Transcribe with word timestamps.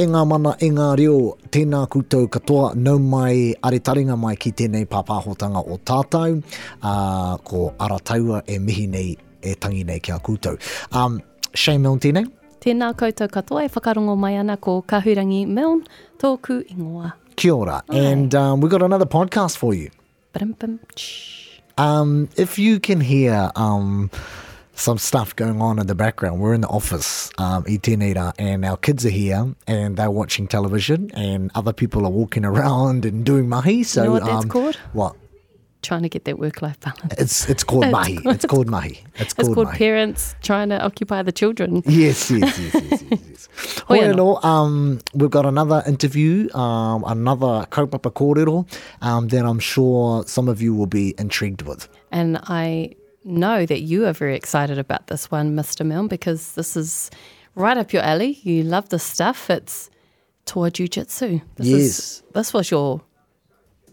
e 0.00 0.04
ngā 0.08 0.20
mana 0.24 0.54
e 0.64 0.68
ngā 0.72 0.84
reo 0.96 1.14
tēnā 1.52 1.78
kutau 1.92 2.24
katoa 2.32 2.70
nau 2.74 2.96
mai 2.98 3.52
are 3.62 3.80
mai 4.22 4.34
ki 4.34 4.52
tēnei 4.52 4.86
pāpāhotanga 4.88 5.60
o 5.60 5.76
tātou 5.76 6.38
uh, 6.40 7.36
ko 7.44 7.74
arataua 7.78 8.40
e 8.48 8.58
mihi 8.58 8.86
nei 8.86 9.14
e 9.42 9.54
tangi 9.56 9.84
nei 9.84 10.00
kia 10.00 10.18
kutau. 10.18 10.56
Um, 10.92 11.20
Shane 11.54 11.82
Milne 11.82 12.00
tēnei? 12.00 12.24
Tēnā 12.64 12.94
koutou 12.96 13.28
katoa 13.28 13.64
e 13.64 13.68
whakarongo 13.68 14.16
mai 14.18 14.36
ana 14.38 14.56
ko 14.56 14.80
Kahurangi 14.82 15.44
Milne 15.46 15.84
tōku 16.20 16.62
ingoa. 16.72 17.12
Kia 17.36 17.54
ora. 17.54 17.82
Oh. 17.90 17.94
And 17.94 18.34
um, 18.34 18.62
we 18.62 18.70
got 18.70 18.80
another 18.82 19.06
podcast 19.06 19.58
for 19.58 19.74
you. 19.74 19.90
Um, 21.76 22.30
if 22.38 22.58
you 22.58 22.80
can 22.80 23.00
hear 23.00 23.50
um, 23.54 24.08
some 24.80 24.98
stuff 24.98 25.36
going 25.36 25.60
on 25.60 25.78
in 25.78 25.86
the 25.86 25.94
background. 25.94 26.40
We're 26.40 26.54
in 26.54 26.62
the 26.62 26.68
office, 26.80 27.30
um, 27.38 27.64
e 27.68 27.78
and 27.86 28.64
our 28.64 28.76
kids 28.78 29.04
are 29.04 29.10
here 29.10 29.54
and 29.66 29.96
they're 29.96 30.10
watching 30.10 30.46
television 30.48 31.10
and 31.12 31.50
other 31.54 31.72
people 31.72 32.06
are 32.06 32.10
walking 32.10 32.44
around 32.44 33.04
and 33.04 33.24
doing 33.24 33.48
mahi. 33.48 33.82
So, 33.82 34.00
you 34.02 34.06
know 34.06 34.12
what 34.14 34.24
that's 34.24 34.44
um, 34.44 34.48
called? 34.48 34.76
What? 34.94 35.16
Trying 35.82 36.02
to 36.02 36.10
get 36.10 36.24
that 36.26 36.38
work-life 36.38 36.78
balance. 36.80 37.14
It's 37.16 37.48
it's 37.48 37.64
called 37.64 37.84
it's 37.84 37.92
mahi. 37.92 38.16
Called, 38.18 38.34
it's 38.34 38.44
called 38.44 38.66
mahi. 38.68 38.90
It's 39.16 39.32
called, 39.32 39.48
it's 39.48 39.54
called 39.54 39.66
mahi. 39.68 39.78
parents 39.78 40.34
trying 40.42 40.68
to 40.68 40.78
occupy 40.82 41.22
the 41.22 41.32
children. 41.32 41.82
Yes, 41.86 42.30
yes, 42.30 42.58
yes, 42.58 42.58
yes, 42.74 42.84
yes. 42.90 43.02
yes. 43.10 43.48
Hoiano, 43.88 44.44
um, 44.44 45.00
we've 45.14 45.30
got 45.30 45.46
another 45.46 45.82
interview, 45.86 46.52
um, 46.54 47.02
another 47.06 47.66
kaupapa 47.70 48.10
kōrero 48.12 48.66
um, 49.00 49.28
that 49.28 49.46
I'm 49.46 49.58
sure 49.58 50.22
some 50.26 50.48
of 50.50 50.60
you 50.60 50.74
will 50.74 50.92
be 51.00 51.14
intrigued 51.16 51.62
with. 51.62 51.88
And 52.12 52.38
I 52.42 52.90
know 53.24 53.66
that 53.66 53.80
you 53.80 54.06
are 54.06 54.12
very 54.12 54.34
excited 54.36 54.78
about 54.78 55.08
this 55.08 55.30
one, 55.30 55.54
Mr. 55.54 55.84
Milne, 55.84 56.08
because 56.08 56.54
this 56.54 56.76
is 56.76 57.10
right 57.54 57.76
up 57.76 57.92
your 57.92 58.02
alley. 58.02 58.38
You 58.42 58.62
love 58.62 58.88
this 58.88 59.02
stuff. 59.04 59.50
It's 59.50 59.90
Toa 60.46 60.70
Jiu 60.70 60.88
Jitsu. 60.88 61.40
This 61.56 61.66
yes. 61.68 61.78
Is, 61.80 62.22
this 62.34 62.52
was 62.54 62.70
your 62.70 63.02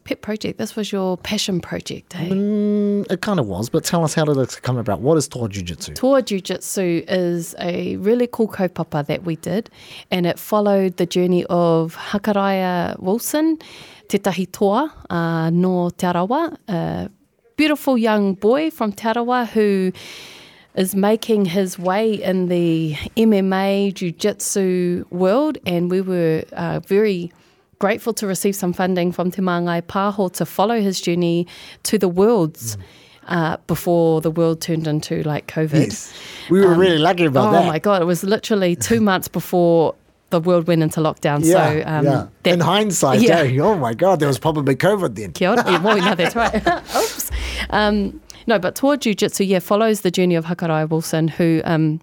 pet 0.06 0.22
project. 0.22 0.58
This 0.58 0.76
was 0.78 0.92
your 0.94 1.18
passion 1.18 1.60
project, 1.60 2.16
eh? 2.16 2.30
Mm, 2.30 3.12
it 3.12 3.22
kind 3.22 3.40
of 3.42 3.48
was, 3.48 3.70
but 3.70 3.84
tell 3.84 4.06
us 4.06 4.14
how 4.14 4.24
did 4.24 4.38
it 4.38 4.60
come 4.62 4.78
about? 4.78 5.02
What 5.02 5.18
is 5.18 5.28
Toa 5.28 5.50
Jiu 5.50 5.64
Jitsu? 5.64 5.96
Toa 5.96 6.22
Jiu 6.22 6.40
Jitsu 6.40 7.04
is 7.10 7.54
a 7.60 7.98
really 7.98 8.28
cool 8.32 8.48
kaupapa 8.48 9.06
that 9.08 9.24
we 9.24 9.36
did, 9.38 9.70
and 10.10 10.26
it 10.26 10.40
followed 10.40 10.96
the 10.98 11.06
journey 11.06 11.46
of 11.50 11.96
Hakaraya 11.98 12.98
Wilson, 13.02 13.60
Tetahi 14.08 14.50
Toa, 14.54 14.94
uh, 15.10 15.50
no 15.50 15.90
Te 15.90 16.08
Arawa, 16.08 16.56
uh, 16.70 17.10
beautiful 17.58 17.98
young 17.98 18.36
boy 18.36 18.70
from 18.70 18.92
Tarawa 18.94 19.46
who 19.48 19.92
is 20.76 20.94
making 20.96 21.46
his 21.46 21.78
way 21.80 22.14
in 22.14 22.48
the 22.50 22.94
MMA 23.18 23.96
jiu 23.96 24.12
jitsu 24.12 25.06
world, 25.10 25.58
and 25.66 25.90
we 25.90 26.00
were 26.02 26.44
uh, 26.54 26.80
very 26.86 27.32
grateful 27.80 28.14
to 28.14 28.28
receive 28.28 28.56
some 28.56 28.74
funding 28.74 29.12
from 29.12 29.32
Te 29.32 29.42
Māngai 29.42 29.82
Pāho 29.82 30.32
to 30.34 30.46
follow 30.46 30.80
his 30.82 31.02
journey 31.02 31.48
to 31.82 31.98
the 31.98 32.08
worlds. 32.08 32.78
Mm. 32.78 32.82
Uh, 33.30 33.58
before 33.68 34.22
the 34.22 34.32
world 34.32 34.62
turned 34.62 34.88
into 34.88 35.22
like 35.24 35.48
COVID, 35.48 35.88
yes. 35.88 36.14
we 36.50 36.62
were 36.62 36.72
um, 36.74 36.80
really 36.80 36.98
lucky 36.98 37.26
about 37.26 37.50
oh 37.50 37.52
that. 37.52 37.64
Oh 37.64 37.68
my 37.68 37.78
god! 37.78 38.02
It 38.02 38.06
was 38.06 38.24
literally 38.24 38.74
two 38.78 39.02
months 39.12 39.28
before 39.28 39.96
the 40.30 40.40
world 40.40 40.66
went 40.68 40.82
into 40.82 41.02
lockdown. 41.02 41.44
Yeah, 41.44 41.52
so 41.54 41.84
um, 41.90 42.06
yeah. 42.06 42.28
That, 42.44 42.54
in 42.54 42.60
hindsight, 42.62 43.20
yeah. 43.20 43.40
Eh? 43.40 43.60
oh 43.60 43.78
my 43.78 43.94
god, 43.94 44.22
there 44.22 44.30
was 44.30 44.40
probably 44.40 44.78
COVID 44.78 45.14
then. 45.16 45.34
Kia 45.34 45.50
ora. 45.50 45.70
Yeah, 45.70 45.82
well, 45.84 45.98
no, 45.98 46.16
that's 46.16 46.38
right. 46.38 46.54
Oh. 46.96 47.06
Um, 47.72 48.22
no, 48.46 48.60
but 48.60 48.76
Toa 48.76 48.98
Jiu 48.98 49.14
Jitsu, 49.14 49.44
yeah, 49.44 49.60
follows 49.60 50.02
the 50.02 50.12
journey 50.12 50.36
of 50.36 50.46
Hakarai 50.46 50.90
Wilson, 50.90 51.28
who, 51.28 51.62
um, 51.66 52.00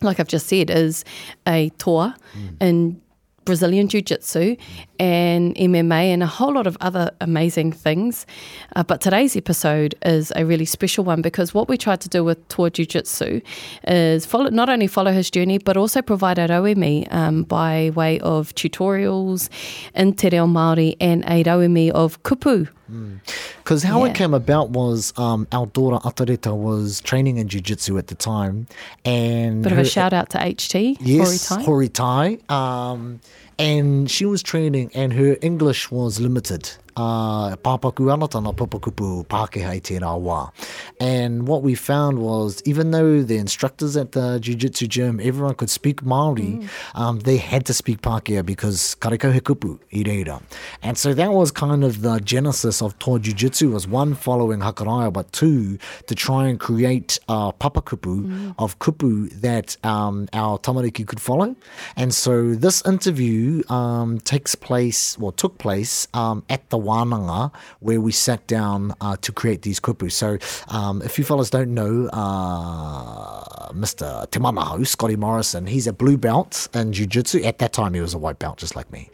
like 0.00 0.20
I've 0.20 0.28
just 0.28 0.46
said, 0.46 0.70
is 0.70 1.04
a 1.46 1.70
Toa 1.78 2.16
mm. 2.36 2.56
in 2.62 3.02
Brazilian 3.44 3.88
Jiu 3.88 4.00
Jitsu 4.02 4.54
and 5.00 5.52
MMA 5.56 5.92
and 6.12 6.22
a 6.22 6.26
whole 6.28 6.54
lot 6.54 6.68
of 6.68 6.76
other 6.80 7.10
amazing 7.20 7.72
things. 7.72 8.24
Uh, 8.76 8.84
but 8.84 9.00
today's 9.00 9.34
episode 9.36 9.96
is 10.06 10.32
a 10.36 10.46
really 10.46 10.64
special 10.64 11.02
one 11.02 11.22
because 11.22 11.52
what 11.52 11.68
we 11.68 11.76
tried 11.76 12.00
to 12.02 12.08
do 12.08 12.22
with 12.22 12.46
Tour 12.46 12.70
Jiu 12.70 12.86
Jitsu 12.86 13.40
is 13.88 14.24
follow, 14.24 14.48
not 14.50 14.68
only 14.68 14.86
follow 14.86 15.10
his 15.10 15.28
journey, 15.28 15.58
but 15.58 15.76
also 15.76 16.00
provide 16.00 16.36
aroemi 16.36 17.12
um, 17.12 17.42
by 17.42 17.90
way 17.96 18.20
of 18.20 18.54
tutorials 18.54 19.48
in 19.96 20.12
Te 20.14 20.28
Reo 20.28 20.46
Māori 20.46 20.96
and 21.00 21.24
aroemi 21.24 21.90
of 21.90 22.22
kupu 22.22 22.68
because 23.58 23.82
mm. 23.82 23.86
how 23.86 24.04
yeah. 24.04 24.10
it 24.10 24.14
came 24.16 24.34
about 24.34 24.70
was 24.70 25.12
um, 25.16 25.46
our 25.52 25.66
daughter 25.66 25.96
Atarita 26.06 26.54
was 26.56 27.00
training 27.00 27.38
in 27.38 27.48
jiu-jitsu 27.48 27.96
at 27.96 28.08
the 28.08 28.14
time, 28.14 28.66
and 29.04 29.62
bit 29.62 29.72
her, 29.72 29.80
of 29.80 29.86
a 29.86 29.88
shout 29.88 30.12
out 30.12 30.28
to 30.30 30.38
HT 30.38 30.98
yes, 31.00 31.46
Hori 31.64 31.88
Tai. 31.88 32.38
Um, 32.50 33.20
and 33.58 34.10
she 34.10 34.24
was 34.24 34.42
training, 34.42 34.90
and 34.94 35.12
her 35.12 35.36
English 35.42 35.90
was 35.90 36.20
limited. 36.20 36.70
Uh, 36.94 37.56
na 37.64 37.78
papakupu 37.78 39.12
And 41.00 41.48
what 41.48 41.62
we 41.62 41.74
found 41.74 42.18
was, 42.18 42.62
even 42.66 42.90
though 42.90 43.22
the 43.22 43.36
instructors 43.38 43.96
at 43.96 44.12
the 44.12 44.38
jiu-jitsu 44.38 44.88
gym, 44.88 45.18
everyone 45.22 45.54
could 45.54 45.70
speak 45.70 46.02
Māori, 46.02 46.60
mm. 46.60 46.68
um, 46.94 47.20
they 47.20 47.38
had 47.38 47.64
to 47.64 47.72
speak 47.72 48.02
Pākehā 48.02 48.44
because 48.44 48.94
karekau 49.00 49.32
he 49.32 49.40
kupu 49.40 49.78
i 49.90 50.02
reira. 50.04 50.42
And 50.82 50.98
so 50.98 51.14
that 51.14 51.32
was 51.32 51.50
kind 51.50 51.82
of 51.82 52.02
the 52.02 52.20
genesis 52.20 52.82
of 52.82 52.98
Tō 52.98 53.18
Jiu-Jitsu, 53.22 53.70
was 53.70 53.88
one, 53.88 54.12
following 54.12 54.60
Hakaraya, 54.60 55.10
but 55.10 55.32
two, 55.32 55.78
to 56.08 56.14
try 56.14 56.46
and 56.46 56.60
create 56.60 57.18
a 57.30 57.32
uh, 57.32 57.52
papakupu 57.52 58.26
mm. 58.26 58.54
of 58.58 58.78
kupu 58.80 59.30
that 59.40 59.78
um, 59.82 60.28
our 60.34 60.58
tamariki 60.58 61.06
could 61.06 61.20
follow. 61.20 61.56
And 61.96 62.12
so 62.12 62.52
this 62.54 62.84
interview 62.84 63.41
um, 63.68 64.20
takes 64.20 64.54
place, 64.54 65.18
well, 65.18 65.32
took 65.32 65.58
place 65.58 66.08
um, 66.14 66.42
at 66.48 66.68
the 66.70 66.78
Wananga 66.78 67.52
where 67.80 68.00
we 68.00 68.12
sat 68.12 68.46
down 68.46 68.94
uh, 69.00 69.16
to 69.22 69.32
create 69.32 69.62
these 69.62 69.80
kupu. 69.80 70.10
So 70.10 70.38
um, 70.76 71.02
if 71.02 71.18
you 71.18 71.24
fellas 71.24 71.50
don't 71.50 71.74
know, 71.74 72.08
uh, 72.12 73.68
Mr. 73.72 74.26
Timamahu, 74.32 74.86
Scotty 74.86 75.16
Morrison, 75.16 75.66
he's 75.66 75.86
a 75.86 75.92
blue 75.92 76.16
belt 76.16 76.68
in 76.74 76.92
jiu-jitsu. 76.92 77.42
At 77.44 77.58
that 77.58 77.72
time, 77.72 77.94
he 77.94 78.00
was 78.00 78.14
a 78.14 78.18
white 78.18 78.38
belt, 78.38 78.58
just 78.58 78.76
like 78.76 78.90
me. 78.92 79.08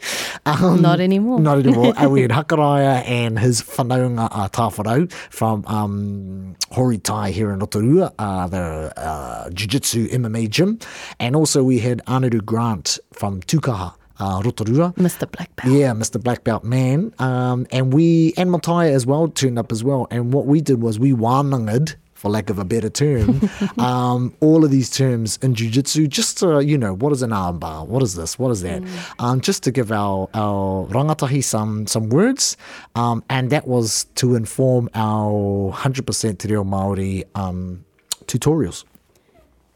Um, 0.46 0.80
not 0.82 1.00
anymore. 1.00 1.40
Not 1.40 1.58
anymore. 1.60 1.96
uh, 1.98 2.08
we 2.08 2.22
had 2.22 2.30
Hakaraya 2.30 3.04
and 3.08 3.38
his 3.38 3.62
whanaunga 3.62 4.28
uh, 4.30 5.08
from 5.30 5.64
um, 5.66 6.56
Horitai 6.72 7.30
here 7.30 7.50
in 7.52 7.60
Rotorua, 7.60 8.12
uh, 8.18 8.46
the 8.48 8.92
uh, 8.96 9.50
jiu-jitsu 9.50 10.08
MMA 10.08 10.50
gym. 10.50 10.78
And 11.18 11.34
also 11.36 11.62
we 11.62 11.78
had 11.80 12.02
Anuru 12.06 12.44
Grant 12.44 12.98
from 13.12 13.40
Tukaha 13.42 13.94
uh, 14.20 14.40
Rotorua. 14.44 14.92
Mr. 14.96 15.30
Black 15.30 15.54
Belt. 15.56 15.72
Yeah, 15.74 15.92
Mr. 15.92 16.22
Black 16.22 16.44
Belt 16.44 16.64
man. 16.64 17.12
Um, 17.18 17.66
and 17.70 17.92
we, 17.92 18.32
and 18.36 18.50
Matai 18.50 18.92
as 18.92 19.06
well 19.06 19.28
turned 19.28 19.58
up 19.58 19.72
as 19.72 19.82
well. 19.84 20.06
And 20.10 20.32
what 20.32 20.46
we 20.46 20.60
did 20.60 20.80
was 20.80 20.98
we 20.98 21.12
wananged 21.12 21.96
for 22.14 22.28
lack 22.32 22.50
of 22.50 22.58
a 22.58 22.64
better 22.64 22.90
term, 22.90 23.48
um, 23.78 24.34
all 24.40 24.64
of 24.64 24.72
these 24.72 24.90
terms 24.90 25.38
in 25.40 25.54
Jitsu, 25.54 26.08
just 26.08 26.38
to, 26.38 26.58
you 26.60 26.76
know, 26.76 26.92
what 26.92 27.12
is 27.12 27.22
an 27.22 27.30
armbar? 27.30 27.86
What 27.86 28.02
is 28.02 28.16
this? 28.16 28.36
What 28.36 28.50
is 28.50 28.60
that? 28.62 28.82
Mm. 28.82 29.14
Um, 29.24 29.40
just 29.40 29.62
to 29.62 29.70
give 29.70 29.92
our, 29.92 30.28
our 30.34 30.88
rangatahi 30.88 31.44
some, 31.44 31.86
some 31.86 32.08
words. 32.08 32.56
Um, 32.96 33.22
and 33.30 33.50
that 33.50 33.68
was 33.68 34.06
to 34.16 34.34
inform 34.34 34.90
our 34.96 35.72
100% 35.72 36.38
Te 36.38 36.48
Reo 36.48 36.64
Māori 36.64 37.22
um, 37.36 37.84
tutorials. 38.24 38.82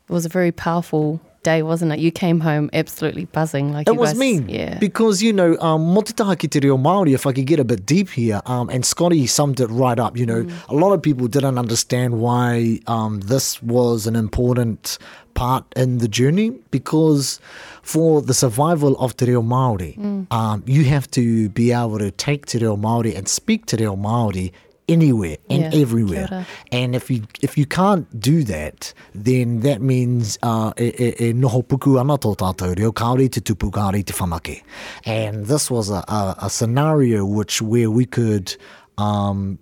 It 0.09 0.13
was 0.13 0.27
a 0.27 0.29
very 0.29 0.51
powerful 0.51 1.21
day, 1.43 1.63
wasn't 1.63 1.93
it? 1.93 1.99
You 1.99 2.11
came 2.11 2.41
home 2.41 2.71
absolutely 2.73 3.27
buzzing. 3.27 3.73
Like 3.73 3.87
it 3.89 3.97
was 3.97 4.11
guys, 4.11 4.19
me. 4.19 4.41
Yeah. 4.49 4.79
Because 4.79 5.23
you 5.23 5.33
know, 5.33 5.59
um, 5.59 5.83
motitahaki 5.87 6.49
te 6.51 6.61
reo 6.61 6.77
Maori. 6.77 7.15
If 7.15 7.27
I 7.27 7.33
could 7.33 7.47
get 7.47 7.61
a 7.61 7.65
bit 7.65 7.85
deep 7.85 8.09
here, 8.09 8.41
um, 8.47 8.69
and 8.71 8.85
Scotty 8.85 9.27
summed 9.27 9.61
it 9.61 9.67
right 9.67 9.99
up. 9.99 10.17
You 10.17 10.27
know, 10.27 10.45
mm. 10.45 10.69
a 10.69 10.75
lot 10.75 10.93
of 10.93 11.03
people 11.03 11.29
didn't 11.29 11.59
understand 11.59 12.21
why 12.21 12.81
um, 12.87 13.21
this 13.21 13.63
was 13.63 14.07
an 14.07 14.17
important 14.17 14.99
part 15.35 15.65
in 15.77 15.97
the 15.99 16.09
journey 16.09 16.51
because 16.71 17.41
for 17.83 18.21
the 18.23 18.35
survival 18.35 18.97
of 18.99 19.17
te 19.17 19.27
reo 19.27 19.43
Maori, 19.43 19.97
mm. 19.99 20.27
um, 20.33 20.63
you 20.67 20.85
have 20.85 21.11
to 21.13 21.49
be 21.51 21.73
able 21.73 21.99
to 21.99 22.11
take 22.11 22.47
te 22.47 22.59
reo 22.59 22.77
Maori 22.77 23.15
and 23.15 23.29
speak 23.29 23.67
te 23.67 23.77
reo 23.77 23.97
Maori 23.97 24.53
anywhere 24.89 25.37
and 25.49 25.63
yeah. 25.73 25.81
everywhere. 25.81 26.47
And 26.71 26.95
if 26.95 27.11
you 27.11 27.23
if 27.41 27.57
you 27.57 27.67
can't 27.67 28.07
do 28.21 28.43
that, 28.45 28.93
then 29.15 29.61
that 29.61 29.81
means 29.81 30.39
uh, 30.43 30.73
e, 30.79 30.93
e, 30.99 31.15
e 31.29 31.33
noho 31.33 31.63
puku 31.65 31.95
tō 32.19 33.31
te 33.31 33.41
tupu, 33.41 33.71
kāore 33.71 34.63
And 35.05 35.47
this 35.47 35.71
was 35.71 35.91
a, 35.91 36.05
a, 36.09 36.35
a 36.43 36.51
scenario 36.51 37.25
which 37.25 37.63
where 37.63 37.91
we 37.91 38.05
could 38.07 38.57
um, 38.99 39.59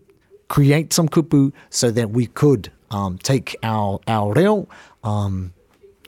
create 0.49 0.93
some 0.93 1.09
kupu 1.09 1.53
so 1.71 1.91
that 1.91 2.11
we 2.11 2.27
could 2.27 2.71
um, 2.91 3.19
take 3.19 3.57
our, 3.63 4.01
our 4.09 4.33
reo 4.33 4.67
um, 5.05 5.53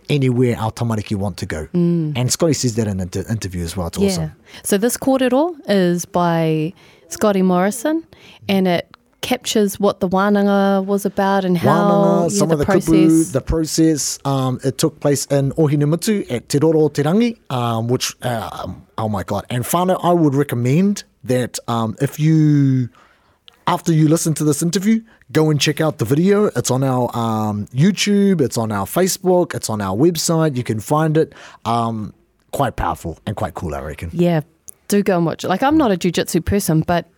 anywhere 0.09 0.57
our 0.59 0.73
tamariki 0.73 1.15
want 1.17 1.37
to 1.39 1.47
go. 1.47 1.67
Mm. 1.73 2.15
And 2.17 2.33
Scotty 2.33 2.55
says 2.55 2.75
that 2.75 2.87
in 2.89 2.95
an 2.95 3.01
inter- 3.03 3.25
interview 3.31 3.63
as 3.63 3.77
well. 3.77 3.87
It's 3.87 3.99
yeah. 3.99 4.07
awesome. 4.09 4.33
So 4.65 4.79
this 4.79 4.97
korero 4.97 5.55
is 5.69 6.05
by 6.05 6.73
Scotty 7.09 7.43
Morrison 7.43 8.05
and 8.49 8.67
it 8.67 8.93
captures 9.23 9.79
what 9.81 10.01
the 10.01 10.09
wānanga 10.09 10.85
was 10.85 11.07
about 11.07 11.45
and 11.45 11.57
how 11.57 11.71
wānanga, 12.27 12.41
yeah, 12.41 12.47
the, 12.47 12.57
the, 12.57 12.65
process. 12.67 13.29
the 13.31 13.41
process. 13.41 14.19
Um, 14.25 14.61
it 14.65 14.77
took 14.77 15.01
place 15.01 15.25
in 15.27 15.53
Ohinemutu 15.53 16.31
at 16.31 16.49
Te 16.49 16.59
Roro 16.59 16.93
Te 16.93 17.03
Rangi, 17.03 17.39
um, 17.51 17.89
which, 17.89 18.15
uh, 18.23 18.67
oh 18.99 19.09
my 19.09 19.23
God. 19.23 19.47
And 19.49 19.65
finally, 19.65 19.99
I 20.03 20.13
would 20.13 20.35
recommend 20.35 21.05
that 21.25 21.59
um, 21.69 21.97
if 22.01 22.19
you, 22.21 22.91
after 23.67 23.93
you 23.93 24.09
listen 24.09 24.35
to 24.35 24.45
this 24.45 24.61
interview, 24.61 25.01
go 25.31 25.51
and 25.51 25.61
check 25.61 25.81
out 25.81 25.99
the 25.99 26.05
video. 26.05 26.47
It's 26.57 26.71
on 26.71 26.83
our 26.85 27.05
um, 27.17 27.67
YouTube, 27.69 28.41
it's 28.41 28.59
on 28.59 28.71
our 28.73 28.87
Facebook, 28.87 29.55
it's 29.55 29.71
on 29.71 29.81
our 29.81 29.97
website. 29.97 30.57
You 30.57 30.65
can 30.65 30.81
find 30.81 31.17
it. 31.17 31.33
Um, 31.65 32.13
quite 32.51 32.77
powerful 32.77 33.19
and 33.25 33.35
quite 33.35 33.55
cool, 33.55 33.75
I 33.75 33.81
reckon. 33.81 34.11
Yeah, 34.13 34.41
do 34.89 35.03
go 35.03 35.17
and 35.17 35.25
watch 35.25 35.43
it. 35.45 35.49
Like, 35.49 35.63
I'm 35.63 35.79
not 35.79 35.91
a 35.93 35.97
jujitsu 35.97 36.45
person, 36.45 36.81
but 36.83 37.09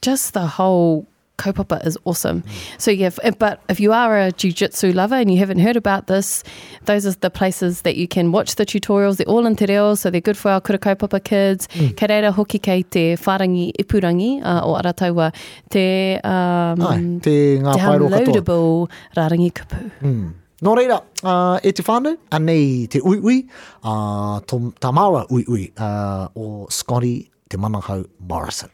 just 0.00 0.32
the 0.32 0.46
whole 0.46 1.06
Kopapa 1.38 1.80
is 1.86 1.96
awesome. 2.04 2.42
So 2.78 2.90
yeah, 2.90 3.10
but 3.38 3.62
if 3.68 3.78
you 3.78 3.92
are 3.92 4.18
a 4.18 4.32
jiu-jitsu 4.32 4.92
lover 4.92 5.14
and 5.14 5.30
you 5.30 5.38
haven't 5.38 5.60
heard 5.60 5.76
about 5.76 6.08
this, 6.08 6.42
those 6.86 7.06
are 7.06 7.12
the 7.12 7.30
places 7.30 7.82
that 7.82 7.96
you 7.96 8.08
can 8.08 8.32
watch 8.32 8.56
the 8.56 8.66
tutorials. 8.66 9.16
They're 9.18 9.28
all 9.28 9.46
in 9.46 9.54
te 9.54 9.66
reo, 9.66 9.94
so 9.94 10.10
they're 10.10 10.20
good 10.20 10.36
for 10.36 10.50
our 10.50 10.60
kura 10.60 10.78
kaupapa 10.80 11.22
kids. 11.22 11.68
Mm. 11.68 11.96
Kei 11.96 12.06
reira 12.08 12.32
hoki 12.32 12.58
kei 12.58 12.82
te 12.82 13.14
whārangi 13.16 13.72
ipurangi 13.78 14.42
uh, 14.44 14.62
o 14.64 14.74
arataua, 14.74 15.32
te, 15.70 16.16
um, 16.24 16.82
Ai, 16.90 17.20
te 17.22 17.36
ngā 17.62 17.74
downloadable 17.76 18.42
katoa. 18.42 18.90
rārangi 19.16 19.52
kupu. 19.60 19.90
Mm. 20.02 20.26
Nō 20.66 20.74
reira, 20.74 20.98
uh, 21.22 21.60
e 21.62 21.70
te 21.70 21.86
whānau, 21.86 22.16
anei 22.34 22.88
te 22.90 22.98
uiui, 22.98 23.22
ui, 23.30 23.38
uh, 23.84 24.42
tā 24.82 24.90
māua 24.90 25.22
uiui 25.30 25.70
uh, 25.78 26.26
o 26.34 26.66
Scotty 26.68 27.30
te 27.48 27.56
manahau 27.56 28.02
Morrison. 28.18 28.70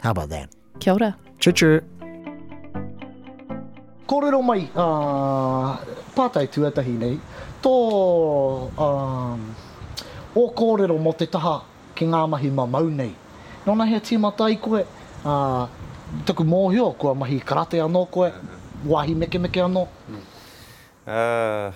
How 0.00 0.12
about 0.12 0.30
that? 0.30 0.48
Kia 0.80 0.94
ora. 0.94 0.98
Kia 0.98 1.08
ora. 1.08 1.16
Tchau, 1.40 1.56
tchau. 1.56 1.80
Kōrero 4.04 4.44
mai, 4.44 4.68
uh, 4.76 5.72
pātai 6.12 6.42
tuatahi 6.52 6.92
nei, 7.00 7.14
tō 7.64 7.72
um, 8.84 9.46
o 10.36 10.42
kōrero 10.52 10.98
mo 11.00 11.14
te 11.16 11.24
taha 11.32 11.54
ki 11.96 12.10
ngā 12.12 12.20
mahi 12.28 12.50
ma 12.52 12.66
mau 12.68 12.92
nei. 13.00 13.14
Nō 13.64 13.72
nahi 13.80 13.96
a 13.96 14.02
tīmata 14.04 14.50
i 14.52 14.60
koe, 14.60 14.84
uh, 15.24 15.64
tuku 16.28 16.44
mōhio 16.44 16.90
kua 17.00 17.16
mahi 17.16 17.40
karate 17.40 17.80
anō 17.88 18.04
koe, 18.12 18.28
wāhi 18.92 19.16
meke 19.24 19.40
meke 19.40 19.64
anō. 19.64 19.86
Uh, 21.08 21.72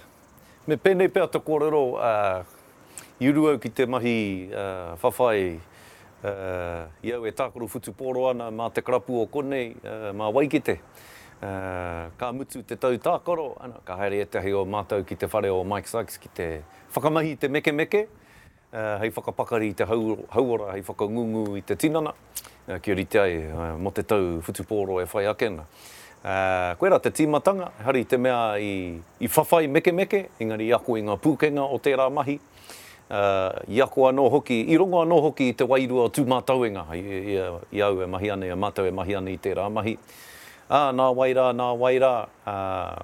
me 0.69 0.77
pēnei 0.77 1.09
pēr 1.09 1.31
tō 1.33 1.41
kōrero, 1.49 1.87
uh, 1.97 3.15
i 3.17 3.33
uruau 3.33 3.57
ki 3.65 3.73
te 3.81 3.89
mahi 3.97 4.17
uh, 4.53 4.93
whawhai 5.01 5.55
uh, 6.25 6.83
eh, 7.07 7.11
iau 7.13 7.27
e 7.29 7.33
tākuru 7.37 7.69
futu 7.69 7.93
pōro 7.97 8.29
ana 8.33 8.49
mā 8.51 8.71
te 8.73 8.83
krapu 8.83 9.21
o 9.23 9.27
konei, 9.27 9.75
uh, 9.85 9.89
eh, 9.89 10.13
mā 10.17 10.31
waikite. 10.33 10.79
Uh, 11.45 12.09
ka 12.17 12.31
mutu 12.33 12.63
te 12.65 12.77
tau 12.81 12.97
tākoro, 13.03 13.51
ana, 13.61 13.77
ka 13.85 13.97
haere 14.01 14.23
e 14.23 14.25
tehi 14.31 14.53
o 14.57 14.63
mātau 14.65 15.05
ki 15.05 15.15
te 15.21 15.27
whare 15.29 15.51
o 15.53 15.61
Mike 15.67 15.91
Sykes 15.91 16.17
ki 16.23 16.31
te 16.33 16.47
whakamahi 16.95 17.35
te 17.41 17.49
meke 17.53 17.73
meke, 17.75 18.05
uh, 18.73 18.97
hei 19.03 19.11
whakapakari 19.13 19.73
i 19.75 19.75
te 19.77 19.85
hau, 19.91 20.15
hauora, 20.33 20.71
hei 20.77 20.85
whakangungu 20.87 21.59
i 21.59 21.63
te 21.67 21.77
tinana, 21.77 22.15
uh, 22.69 22.79
ki 22.81 22.95
ori 22.95 23.05
te 23.05 23.21
ai, 23.21 23.35
uh, 23.51 23.75
mo 23.77 23.91
te 23.93 24.07
tau 24.09 24.39
futu 24.47 24.65
pōro 24.71 25.03
e 25.03 25.07
whai 25.11 25.27
akena. 25.29 25.67
Uh, 26.25 26.71
koe 26.81 26.89
rā 26.89 26.97
te 27.05 27.11
tīmatanga, 27.13 27.69
hari 27.85 28.07
te 28.09 28.17
mea 28.17 28.55
i, 28.57 28.75
i 29.21 29.29
whawhai 29.29 29.67
meke 29.69 29.93
meke, 29.93 30.29
engari 30.41 30.71
i 30.71 30.73
aku 30.73 30.97
i 30.97 31.03
e 31.05 31.09
ngā 31.11 31.19
pūkenga 31.21 31.67
o 31.69 31.77
tērā 31.85 32.07
mahi, 32.15 32.39
uh, 33.11 33.75
i 33.75 33.81
ako 33.83 34.09
anō 34.13 34.29
hoki, 34.31 34.61
i 34.73 34.77
rongo 34.79 35.03
anō 35.05 35.19
hoki 35.29 35.49
i 35.53 35.57
te 35.57 35.65
wairua 35.69 36.09
o 36.09 36.13
tūmātauenga, 36.15 36.87
i, 36.97 37.03
i, 37.03 37.41
i 37.79 37.83
au 37.85 37.99
e 38.01 38.07
mahi 38.09 38.31
ane, 38.33 38.53
e 38.53 38.57
mātau 38.59 38.87
e 38.89 38.95
mahi 38.95 39.17
ane 39.19 39.35
i 39.35 39.41
tērā 39.41 39.69
mahi. 39.73 39.97
Ah, 40.73 40.93
nā 40.97 41.11
waira, 41.17 41.51
nā 41.53 41.73
waira. 41.77 42.15
Uh, 42.45 43.03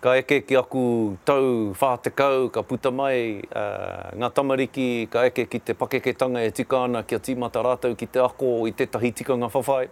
ka 0.00 0.14
eke 0.16 0.38
ki 0.48 0.56
aku 0.56 0.84
tau 1.28 1.74
whātekau, 1.76 2.46
ka 2.54 2.62
puta 2.64 2.88
mai, 2.92 3.42
uh, 3.52 4.08
ngā 4.16 4.30
tamariki, 4.34 5.04
ka 5.12 5.26
eke 5.28 5.44
ki 5.50 5.60
te 5.68 5.74
pakeketanga 5.76 6.40
e 6.48 6.54
tika 6.56 6.86
ana, 6.86 7.02
kia 7.04 7.20
tīmata 7.20 7.60
rātau 7.66 7.92
ki 8.00 8.08
te 8.16 8.22
ako 8.24 8.62
i 8.70 8.74
te 8.76 8.88
tahi 8.88 9.12
tikanga 9.12 9.50
whawhai. 9.52 9.86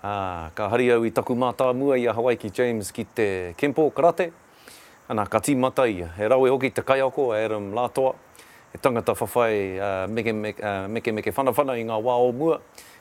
Uh, 0.00 0.48
ka 0.56 0.68
hari 0.72 0.86
au 0.92 1.02
i 1.04 1.10
taku 1.12 1.34
mātā 1.36 1.66
mua 1.76 1.96
i 2.00 2.04
a 2.08 2.12
Hawaii 2.16 2.48
James 2.56 2.88
ki 2.92 3.04
te 3.04 3.24
Kempo 3.60 3.88
Karate. 3.92 4.30
Ana, 5.10 5.24
ka 5.26 5.40
tīmata 5.42 5.84
ia, 5.90 6.06
e 6.20 6.26
rau 6.30 6.44
hoki 6.46 6.68
te 6.70 6.84
kai 6.86 7.00
ako, 7.02 7.32
e 7.34 7.40
eram 7.44 7.72
lātoa 7.74 8.14
e 8.74 8.78
tangata 8.78 9.12
whawhai 9.14 9.78
uh, 9.80 10.06
meke, 10.10 10.32
meke, 10.32 10.62
uh, 10.62 11.12
meke 11.14 11.30
whanawhana 11.34 11.74
i 11.74 11.82
ngā 11.84 11.96
wā 12.06 12.14
o 12.26 12.30
mua, 12.34 12.60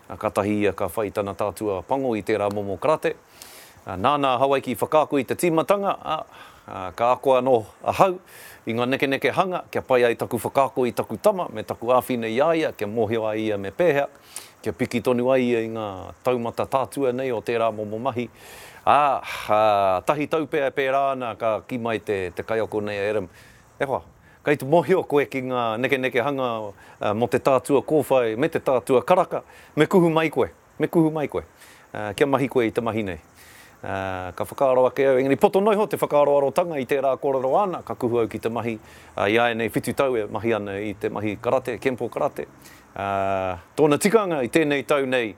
a 0.10 0.16
uh, 0.16 0.18
ka 0.18 0.30
tahi 0.34 0.66
a 0.66 0.72
uh, 0.74 0.76
ka 0.76 0.88
whai 0.96 1.10
tana 1.14 1.36
tātua 1.38 1.82
pango 1.86 2.16
i 2.18 2.24
tērā 2.26 2.50
momo 2.54 2.78
karate. 2.78 3.14
A 3.86 3.94
uh, 3.94 3.98
nāna 3.98 4.36
hawai 4.42 4.60
ki 4.66 4.74
whakāku 4.82 5.20
i 5.22 5.28
te 5.30 5.34
tīmatanga, 5.40 5.94
ka 6.70 7.06
ako 7.16 7.40
no 7.42 7.54
a 7.82 7.94
hau, 7.98 8.10
i 8.70 8.74
ngā 8.78 8.86
neke 8.90 9.08
neke 9.10 9.32
hanga, 9.34 9.64
kia 9.74 9.82
pai 9.82 10.04
ai 10.06 10.14
taku 10.20 10.38
whakāku 10.44 10.84
i 10.90 10.94
taku 10.94 11.18
tama, 11.18 11.46
me 11.54 11.64
taku 11.66 11.90
āwhine 11.96 12.28
i 12.30 12.38
aia, 12.46 12.70
kia 12.78 12.90
mōhio 12.92 13.24
ai 13.32 13.48
ia 13.48 13.58
me 13.58 13.72
pēhea, 13.74 14.06
kia 14.62 14.74
piki 14.74 15.02
tonu 15.02 15.32
ai 15.34 15.40
ia 15.48 15.64
i 15.66 15.72
ngā 15.74 15.88
taumata 16.28 16.68
tātua 16.70 17.14
nei 17.16 17.32
o 17.34 17.40
tērā 17.42 17.72
momo 17.74 17.98
mahi. 18.10 18.28
A, 18.86 19.22
tahi 20.06 20.28
taupea 20.30 20.70
pērā 20.76 21.06
ana 21.18 21.32
ka 21.40 21.62
kimai 21.68 21.98
te, 22.06 22.20
te 22.38 22.46
kaioko 22.46 22.84
nei 22.86 23.00
a 23.02 23.08
Eram. 23.14 23.26
E 23.80 23.88
hoa, 23.90 24.04
kai 24.44 24.58
tu 24.58 24.66
mohi 24.70 24.96
o 24.96 25.04
koe 25.04 25.26
ki 25.26 25.42
ngā 25.52 25.64
neke 25.82 25.98
neke 26.00 26.22
hanga 26.24 26.48
uh, 26.70 27.14
mo 27.16 27.28
te 27.28 27.40
tātua 27.44 27.82
kōwhai, 27.84 28.38
me 28.40 28.48
te 28.50 28.60
tātua 28.64 29.02
karaka, 29.04 29.42
me 29.76 29.86
kuhu 29.92 30.10
mai 30.12 30.30
koe, 30.32 30.50
me 30.80 30.88
kuhu 30.88 31.12
mai 31.12 31.28
koe. 31.28 31.44
Uh, 31.94 32.14
kia 32.16 32.28
mahi 32.30 32.48
koe 32.48 32.68
i 32.68 32.72
te 32.72 32.82
mahi 32.86 33.04
nei. 33.04 33.20
Uh, 33.84 34.32
ka 34.36 34.44
whakaaro 34.46 34.86
ake 34.90 35.06
au, 35.08 35.20
engari 35.20 35.38
poto 35.40 35.62
noiho 35.64 35.86
te 35.90 35.96
whakaaro 35.98 36.34
aro 36.38 36.50
tanga 36.56 36.80
i 36.80 36.86
tērā 36.88 37.14
kōrero 37.24 37.54
ana, 37.62 37.80
ka 37.88 37.96
kuhu 37.96 38.22
au 38.26 38.32
ki 38.32 38.40
te 38.44 38.52
mahi, 38.54 38.76
uh, 39.16 39.28
iae 39.32 39.54
nei 39.56 39.72
fitu 39.74 39.94
tau 39.96 40.16
e 40.20 40.26
mahi 40.32 40.52
ana 40.56 40.78
i 40.84 40.94
te 41.00 41.08
mahi 41.10 41.38
karate, 41.42 41.78
kempo 41.84 42.08
karate. 42.12 42.48
Uh, 42.96 43.56
tōna 43.80 43.96
tikanga 44.00 44.42
i 44.46 44.52
tēnei 44.52 44.84
tau 44.88 45.08
nei, 45.08 45.34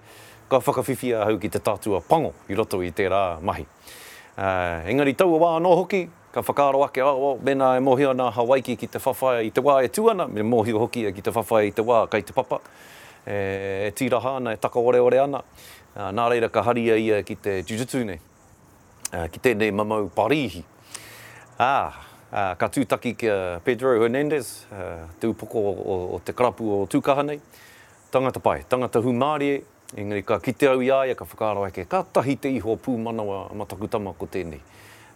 ka 0.51 0.61
whakawhiwhia 0.61 1.23
au 1.27 1.37
ki 1.41 1.49
te 1.53 1.61
tātua 1.63 2.01
pango 2.07 2.33
i 2.49 2.57
roto 2.57 2.81
i 2.85 2.89
te 2.93 3.05
tērā 3.05 3.25
mahi. 3.45 3.65
Uh, 4.31 4.89
engari 4.91 5.13
tau 5.17 5.31
a 5.37 5.39
wā 5.41 5.53
anō 5.61 5.77
hoki, 5.83 6.07
ka 6.31 6.41
whakaro 6.41 6.79
ake, 6.85 7.03
oh, 7.03 7.31
oh, 7.35 7.39
mena 7.43 7.75
e 7.77 7.79
mohi 7.79 8.05
ana 8.07 8.31
Hawaiki 8.31 8.77
ki 8.79 8.87
te 8.87 8.99
whawhai 9.03 9.47
i 9.47 9.51
te 9.51 9.61
wā 9.61 9.81
e 9.83 9.89
tuana, 9.89 10.27
me 10.27 10.41
mohi 10.41 10.71
hoki 10.71 11.03
e 11.07 11.11
ki 11.11 11.21
te 11.27 11.31
whawhai 11.35 11.67
i 11.67 11.71
te 11.75 11.83
wā 11.83 12.05
kai 12.09 12.21
te 12.23 12.33
papa, 12.33 12.61
e, 13.27 13.35
e 13.35 13.91
tīraha 13.91 14.37
ana, 14.39 14.53
e 14.53 14.57
taka 14.63 14.79
ore 14.79 14.99
ore 15.03 15.19
ana, 15.23 15.43
nā 16.15 16.27
reira 16.31 16.49
ka 16.51 16.61
hari 16.63 16.85
ia 16.87 17.21
ki 17.23 17.35
te 17.35 17.57
jujutsu 17.67 18.05
nei, 18.07 18.21
ki 19.33 19.39
tēnei 19.43 19.73
mamau 19.75 20.07
parihi. 20.15 20.63
Ah, 21.61 21.99
ka 22.31 22.69
tūtaki 22.71 23.11
ki 23.19 23.33
Pedro 23.65 23.97
Hernandez, 23.99 24.53
te 25.19 25.27
upoko 25.27 25.65
o, 25.91 25.97
o 26.15 26.21
te 26.23 26.31
karapu 26.33 26.69
o 26.79 26.85
tūkaha 26.89 27.27
nei, 27.27 27.41
tangata 28.13 28.39
pai, 28.39 28.63
tangata 28.71 29.03
humārie, 29.05 29.61
Engari 29.91 30.21
ka 30.23 30.37
kite 30.39 30.69
au 30.71 30.79
i 30.79 30.87
ka 31.19 31.25
whakaro 31.27 31.65
ai 31.67 31.83
ka 31.85 31.99
tahi 32.15 32.37
te 32.39 32.47
iho 32.49 32.77
pūmanawa 32.79 33.49
matakutama 33.59 34.13
ko 34.15 34.23
tēnei. 34.31 34.61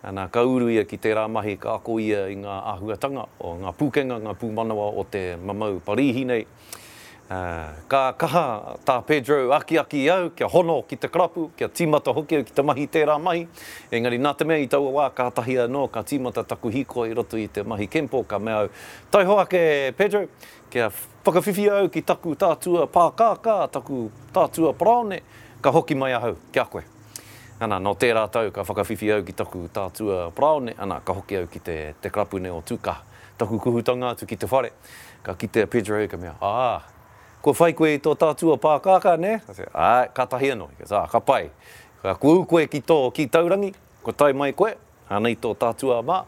Ana 0.05 0.29
ka 0.29 0.45
uru 0.45 0.69
ia 0.69 0.83
ki 0.85 0.99
te 1.01 1.09
rā 1.17 1.25
mahi 1.25 1.55
ka 1.57 1.79
ako 1.81 1.97
ia 1.97 2.27
i 2.29 2.35
ngā 2.37 2.53
ahuatanga 2.77 3.23
o 3.41 3.55
ngā 3.63 3.71
pūkenga, 3.73 4.19
ngā 4.21 4.35
pūmanawa 4.37 4.91
o 4.93 5.05
te 5.09 5.23
mamau 5.41 5.79
parihi 5.81 6.21
nei. 6.29 6.43
Uh, 7.25 7.73
ka 7.89 8.13
kaha 8.21 8.75
tā 8.85 8.99
Pedro 9.01 9.39
aki 9.57 9.79
aki 9.81 10.03
au, 10.13 10.27
kia 10.37 10.45
hono 10.53 10.75
ki 10.85 10.99
te 11.01 11.09
krapu, 11.09 11.47
kia 11.57 11.71
tīmata 11.73 12.13
hoki 12.13 12.37
au 12.37 12.45
ki 12.45 12.53
te 12.53 12.61
mahi 12.61 12.85
tērā 12.93 13.15
mahi. 13.17 13.47
Engari 13.89 14.21
nā 14.21 14.35
te 14.37 14.45
mea 14.45 14.61
i 14.61 14.69
taua 14.69 14.93
wā, 14.93 15.07
ka 15.17 15.31
tahi 15.41 15.57
anō, 15.65 15.87
ka 15.95 16.05
tīmata 16.05 16.45
taku 16.53 16.69
hiko 16.75 17.07
i 17.09 17.17
roto 17.17 17.41
i 17.41 17.47
te 17.49 17.65
mahi 17.65 17.89
kempo, 17.89 18.21
ka 18.29 18.37
mea 18.37 18.61
au. 18.67 18.73
Taiho 19.09 19.39
ake 19.41 19.65
Pedro, 19.97 20.27
kia 20.69 20.91
whakawhiwhi 21.23 21.65
au 21.81 21.89
ki 21.89 22.05
taku 22.13 22.37
tātua 22.37 22.85
pākāka, 22.93 23.63
taku 23.73 24.03
tātua 24.37 24.77
praone, 24.77 25.23
ka 25.65 25.73
hoki 25.73 25.97
mai 25.97 26.13
ahau, 26.19 26.37
kia 26.53 26.69
koe. 26.69 26.85
Ana, 27.55 27.77
no 27.79 27.93
tērā 27.95 28.25
tau, 28.35 28.49
ka 28.51 28.65
whakawhiwhi 28.67 29.13
au 29.15 29.21
ki 29.23 29.33
taku 29.39 29.61
tātua 29.71 30.25
Brown, 30.35 30.73
ana, 30.75 30.97
ka 31.07 31.13
hoki 31.15 31.37
au 31.39 31.45
ki 31.47 31.61
te, 31.63 31.75
te 32.03 32.09
krapune 32.11 32.49
o 32.51 32.57
tūka. 32.67 32.97
Taku 33.39 33.61
kuhutanga 33.63 34.09
tu 34.19 34.27
ki 34.27 34.35
te 34.41 34.49
whare, 34.51 34.73
ka 35.23 35.37
ki 35.39 35.47
te 35.47 35.63
Pedro 35.71 35.95
Hau, 35.95 36.03
e 36.03 36.09
ka 36.11 36.19
mea, 36.19 36.33
ah, 36.43 36.81
ko 37.45 37.53
whai 37.55 37.71
koe 37.75 37.93
tō 38.03 38.11
tātua 38.19 38.57
pākāka, 38.59 39.13
ne? 39.21 39.37
Ah, 39.71 40.03
ka 40.11 40.25
tahi 40.35 40.51
anō, 40.51 40.67
ka 40.81 40.89
sā, 40.91 41.03
ka 41.11 41.21
pai. 41.23 41.47
Ka 42.03 42.17
ku 42.19 42.41
koe 42.43 42.67
ki 42.67 42.81
tō 42.83 42.97
ki 43.15 43.29
taurangi, 43.31 43.71
ko 44.03 44.11
tai 44.11 44.33
mai 44.35 44.51
koe, 44.53 44.73
anei 45.07 45.39
tō 45.39 45.53
tātua 45.61 46.01
mā, 46.03 46.19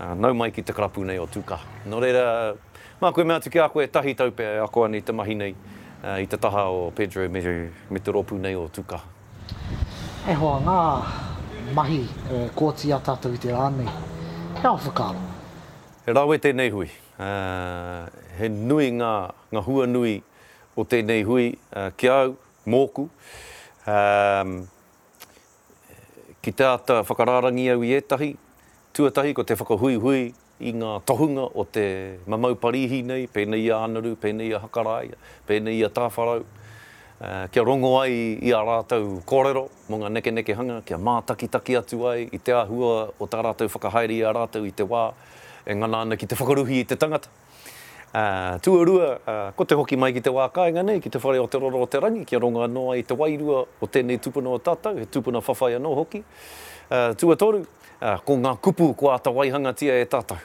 uh, 0.00 0.14
nau 0.16 0.32
mai 0.34 0.48
ki 0.50 0.64
te 0.64 0.72
krapune 0.74 1.18
o 1.22 1.28
tūka. 1.28 1.60
No 1.84 2.00
reira, 2.00 2.54
mā 3.04 3.12
koe 3.12 3.24
mea 3.28 3.36
tuki 3.44 3.60
a 3.60 3.68
koe 3.72 3.84
tahi 3.86 4.16
taupe 4.16 4.48
a 4.64 4.72
koe 4.72 4.88
anei 4.88 5.04
te 5.04 5.12
mahi 5.12 5.36
nei, 5.44 5.54
i 6.24 6.28
te 6.28 6.38
taha 6.40 6.70
o 6.72 6.88
Pedro 6.96 7.28
me, 7.28 7.44
me 7.92 8.00
te 8.00 8.16
ropu 8.16 8.40
nei 8.40 8.56
o 8.56 8.68
tūka 8.72 9.02
e 10.24 10.32
hoa 10.40 10.56
ngā 10.64 10.74
mahi 11.76 11.98
e, 12.32 12.38
kōti 12.56 12.88
a 12.96 12.96
tātou 13.04 13.34
i 13.36 13.40
te 13.40 13.50
rānei. 13.52 13.90
He 14.56 14.68
au 14.70 14.78
whakaro? 14.80 15.20
He 16.06 16.14
rau 16.16 16.30
e 16.32 16.38
tēnei 16.40 16.70
hui. 16.72 16.86
Uh, 17.20 18.06
he 18.38 18.48
nui 18.48 18.88
ngā, 18.96 19.12
ngā 19.52 19.62
hua 19.66 19.84
nui 19.90 20.14
o 20.80 20.86
tēnei 20.88 21.26
hui 21.28 21.50
uh, 21.76 21.90
ki 22.00 22.08
au, 22.10 22.32
mōku. 22.64 23.04
Um, 23.84 24.56
ki 26.40 26.54
tāta 26.56 27.02
whakararangi 27.04 27.68
au 27.76 27.84
i 27.84 27.92
etahi, 28.00 28.32
tuatahi 28.96 29.36
ko 29.36 29.44
te 29.44 29.58
whakahui 29.60 30.00
hui 30.00 30.24
i 30.64 30.72
ngā 30.74 30.96
tohunga 31.04 31.50
o 31.52 31.68
te 31.68 31.84
mamau 32.26 32.56
parihi 32.56 33.02
nei, 33.12 33.28
pēnei 33.28 33.68
i 33.68 33.72
ānaru, 33.76 34.16
pēnei 34.24 34.48
i 34.48 34.56
hakarai, 34.68 35.12
pēnei 35.50 35.76
i 35.84 35.88
tāwharau. 36.00 36.40
Uh, 36.48 36.60
Eh, 37.22 37.46
kia 37.50 37.62
rongo 37.64 38.00
ai 38.00 38.34
i 38.42 38.50
a 38.50 38.58
rātou 38.66 39.20
kōrero, 39.22 39.68
mō 39.86 40.00
ngā 40.00 40.08
neke 40.16 40.32
neke 40.34 40.54
hanga, 40.58 40.80
kia 40.82 40.96
mātaki 40.98 41.46
taki 41.48 41.76
atu 41.78 42.00
ai, 42.10 42.24
i 42.34 42.40
te 42.42 42.50
ahua 42.52 43.04
o 43.22 43.28
tā 43.30 43.38
rātou 43.46 43.70
whakahaere 43.70 44.16
i 44.16 44.24
a 44.26 44.32
rātou 44.34 44.66
i 44.66 44.72
te 44.74 44.82
wā, 44.82 45.12
e 45.62 45.76
ngana 45.78 46.00
ana 46.02 46.18
ki 46.18 46.26
te 46.32 46.34
whakaruhi 46.40 46.80
i 46.82 46.88
te 46.90 46.98
tangata. 46.98 47.30
Uh, 48.14 48.58
tuarua, 48.62 49.06
uh, 49.22 49.54
ko 49.58 49.64
te 49.66 49.78
hoki 49.78 49.96
mai 49.98 50.10
ki 50.14 50.22
te 50.26 50.30
wā 50.34 50.48
kāinga 50.54 50.82
nei, 50.86 50.98
ki 51.02 51.10
te 51.10 51.18
whare 51.22 51.38
o 51.42 51.46
te 51.50 51.58
roro 51.62 51.80
o 51.86 51.86
te 51.90 51.98
rangi, 52.02 52.24
kia 52.26 52.38
rongo 52.42 52.62
anoa 52.66 52.96
i 52.98 53.06
te 53.06 53.14
wairua 53.18 53.62
o 53.82 53.88
tēnei 53.90 54.18
tupuna 54.22 54.50
o 54.54 54.58
tātou, 54.62 54.98
he 55.02 55.06
tupuna 55.06 55.40
whawhai 55.42 55.72
anō 55.78 55.94
hoki. 56.00 56.20
Uh, 56.90 57.10
tua 57.18 57.34
toru, 57.38 57.62
uh, 58.00 58.18
ko 58.26 58.36
ngā 58.42 58.52
kupu 58.62 58.90
ko 59.00 59.10
āta 59.14 59.30
waihanga 59.34 59.72
tia 59.78 59.96
e 60.02 60.06
tātou. 60.10 60.38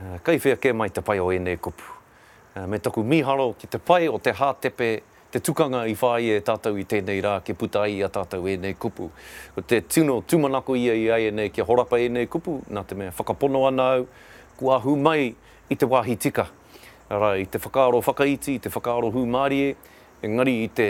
Uh, 0.00 0.16
kai 0.28 0.36
whea 0.44 0.56
ke 0.60 0.72
mai 0.76 0.88
te 0.92 1.04
pai 1.04 1.20
o 1.22 1.28
e 1.28 1.38
nei 1.44 1.60
kupu. 1.60 1.98
me 2.66 2.78
taku 2.82 3.02
mihalo 3.06 3.52
ki 3.60 3.66
te 3.70 3.78
pai 3.78 4.08
o 4.10 4.18
te 4.18 4.32
hātepe 4.34 4.86
te 5.30 5.40
tukanga 5.40 5.84
i 5.86 5.94
whai 5.94 6.32
e 6.34 6.38
tātou 6.42 6.76
i 6.82 6.84
tēnei 6.88 7.20
rā, 7.22 7.36
ke 7.46 7.54
puta 7.54 7.84
ai 7.86 8.00
a 8.02 8.08
tātou 8.10 8.48
e 8.50 8.56
nei 8.58 8.74
kupu. 8.74 9.06
Ko 9.54 9.62
te 9.62 9.78
tino 9.86 10.18
tumanako 10.26 10.74
ia 10.78 10.96
i 10.98 11.06
ai 11.14 11.28
e 11.28 11.34
nei, 11.34 11.52
ke 11.54 11.62
horapa 11.68 12.00
e 12.02 12.08
nei 12.10 12.26
kupu, 12.30 12.58
nā 12.74 12.82
te 12.86 12.98
mea 12.98 13.12
whakapono 13.14 13.62
anau, 13.68 14.08
ku 14.58 14.72
ahu 14.74 14.96
mai 14.98 15.30
i 15.70 15.78
te 15.78 15.86
wāhi 15.86 16.16
tika. 16.18 16.48
Ara, 17.10 17.36
i 17.38 17.46
te 17.46 17.62
whakaaro 17.62 18.02
whakaiti, 18.02 18.56
i 18.58 18.62
te 18.66 18.70
whakaaro 18.74 19.12
hūmārie, 19.14 19.76
ngari 20.26 20.56
i 20.64 20.66
te, 20.74 20.88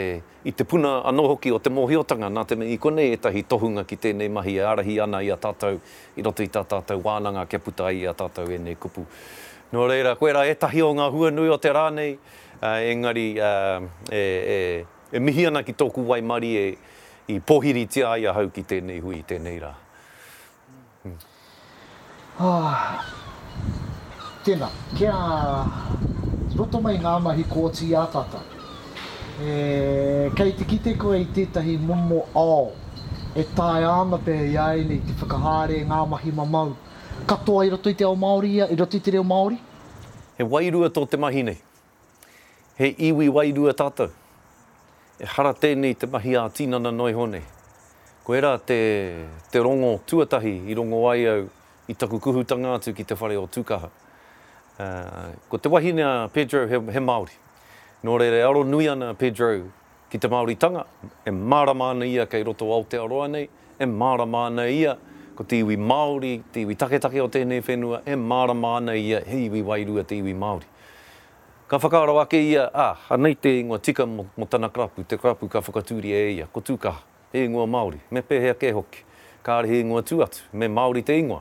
i 0.48 0.52
te 0.56 0.64
puna 0.68 0.98
anohoki 1.08 1.52
o 1.54 1.60
te 1.60 1.70
mōhiotanga, 1.72 2.28
nā 2.32 2.46
te 2.50 2.56
mea 2.58 2.72
i 2.74 2.80
konei 2.82 3.12
e 3.16 3.20
tahi 3.20 3.44
tohunga 3.48 3.84
ki 3.88 4.00
tēnei 4.06 4.28
mahi 4.32 4.56
e 4.58 4.64
arahi 4.72 4.96
ana 5.04 5.20
i 5.24 5.28
a 5.32 5.36
tātou, 5.40 5.78
i 6.18 6.24
roto 6.26 6.44
i 6.44 6.48
tā 6.52 6.64
tātou 6.68 7.00
wānanga 7.04 7.44
ke 7.48 7.60
puta 7.60 7.90
ai 7.92 8.02
a 8.10 8.16
tātou 8.16 8.48
e 8.48 8.58
nei 8.58 8.76
kupu. 8.80 9.04
No 9.70 9.84
reira, 9.86 10.16
koe 10.18 10.32
rā, 10.34 10.42
etahi 10.50 10.80
o 10.82 10.88
ngā 10.98 11.04
hua 11.14 11.28
nui 11.30 11.46
o 11.46 11.56
te 11.62 11.70
rānei, 11.72 12.16
uh, 12.58 12.82
engari 12.92 13.28
uh, 13.38 13.78
e, 14.10 14.22
e, 14.54 14.56
e 15.14 15.20
mihi 15.22 15.44
ana 15.46 15.62
ki 15.62 15.76
tōku 15.78 16.02
Waimari 16.08 16.50
e, 16.58 16.64
i 17.30 17.36
pohiri 17.46 17.84
te 17.86 18.02
ai 18.02 18.26
a 18.26 18.32
hau 18.34 18.50
ki 18.56 18.64
tēnei 18.72 18.98
hui 19.04 19.20
i 19.20 19.26
tēnei 19.30 19.60
rā. 19.62 19.70
Mm. 21.06 21.22
Oh, 22.42 22.82
tēnā, 24.48 24.72
kia 24.98 25.14
roto 26.58 26.82
mai 26.88 26.98
ngā 27.04 27.14
mahi 27.28 27.46
ko 27.54 27.68
ti 27.70 27.92
ātata. 28.02 28.42
E, 29.38 30.34
kei 30.34 30.56
te 30.58 30.66
kite 30.66 30.96
koe 30.98 31.22
i 31.22 31.28
tētahi 31.36 31.78
momo 31.86 32.24
ao, 32.42 32.58
e 33.38 33.46
tāe 33.54 33.86
ana 33.86 34.18
pē 34.26 34.34
i 34.50 34.58
aine 34.66 34.98
i 34.98 35.02
te 35.12 35.14
whakahāre 35.22 35.78
ngā 35.94 36.02
mahi 36.16 36.34
mamau. 36.42 36.70
Mm 36.74 36.89
katoa 37.26 37.64
i 37.66 37.70
roto 37.70 37.88
i 37.90 37.94
te 37.94 38.04
ao 38.04 38.16
Māori 38.16 38.54
ia, 38.56 38.66
i 38.70 38.76
roto 38.76 38.96
i 38.96 39.00
te 39.00 39.10
reo 39.14 39.22
Māori? 39.26 39.58
He 40.38 40.44
wairua 40.46 40.88
tō 40.92 41.06
te 41.10 41.18
mahi 41.20 41.42
nei. 41.44 41.58
He 42.80 42.94
iwi 43.10 43.28
wairua 43.30 43.74
tātou. 43.76 44.08
E 45.20 45.26
hara 45.28 45.52
tēnei 45.52 45.96
te 46.00 46.08
mahi 46.08 46.36
a 46.40 46.46
tīnana 46.48 46.92
noi 46.96 47.12
hone. 47.16 47.42
Ko 48.24 48.32
era 48.36 48.54
te, 48.58 48.78
te 49.52 49.60
rongo 49.60 49.98
tuatahi 50.08 50.54
i 50.72 50.76
rongo 50.78 51.02
ai 51.10 51.26
au 51.28 51.42
i 51.90 51.94
taku 51.98 52.20
kuhutanga 52.22 52.76
atu 52.78 52.94
ki 52.96 53.04
te 53.10 53.16
whare 53.20 53.36
o 53.40 53.44
tūkaha. 53.52 53.90
Uh, 54.80 55.36
ko 55.52 55.58
te 55.60 55.68
wahine 55.68 56.00
a 56.06 56.12
Pedro 56.32 56.64
he, 56.70 56.78
he 56.94 57.02
Māori. 57.04 57.36
Nō 58.04 58.14
re 58.22 58.30
re 58.32 58.42
aro 58.46 58.64
nui 58.64 58.88
ana 58.88 59.10
Pedro 59.18 59.52
ki 60.10 60.18
te 60.18 60.28
Māori 60.32 60.56
tanga, 60.58 60.86
e 61.26 61.30
mārama 61.30 61.90
ana 61.94 62.08
ia 62.08 62.24
kei 62.26 62.42
roto 62.48 62.70
Aotearoa 62.74 63.28
nei, 63.30 63.44
e 63.78 63.86
mārama 63.86 64.46
ana 64.48 64.64
ia 64.72 64.96
ko 65.40 65.44
te 65.48 65.56
iwi 65.64 65.76
Māori, 65.80 66.34
te 66.52 66.60
iwi 66.66 66.74
taketake 66.76 67.20
o 67.24 67.28
tēnei 67.32 67.62
whenua, 67.64 68.02
e 68.04 68.12
marama 68.20 68.74
ana 68.76 68.92
ia 68.98 69.22
he 69.24 69.38
iwi 69.46 69.62
wairua 69.64 70.02
te 70.04 70.18
iwi 70.20 70.34
Māori. 70.36 70.68
Ka 71.70 71.78
whakaaro 71.80 72.18
ake 72.20 72.36
ia, 72.50 72.66
ah, 72.76 72.98
anei 73.14 73.38
te 73.40 73.54
ingoa 73.62 73.78
tika 73.80 74.04
mo, 74.10 74.26
mo 74.36 74.48
tana 74.52 74.68
krapu, 74.68 75.06
te 75.08 75.16
krapu 75.16 75.48
ka 75.48 75.62
whakaturi 75.64 76.12
e 76.12 76.22
ia, 76.34 76.48
ko 76.52 76.60
tūka, 76.60 76.92
he 77.32 77.46
ingoa 77.48 77.64
Māori, 77.72 78.02
me 78.12 78.20
pehea 78.22 78.52
ke 78.58 78.74
hoki, 78.76 79.00
ka 79.46 79.56
arehe 79.62 79.80
ingoa 79.80 80.04
tuatu, 80.04 80.44
me 80.60 80.68
Māori 80.68 81.06
te 81.08 81.16
ingoa. 81.16 81.40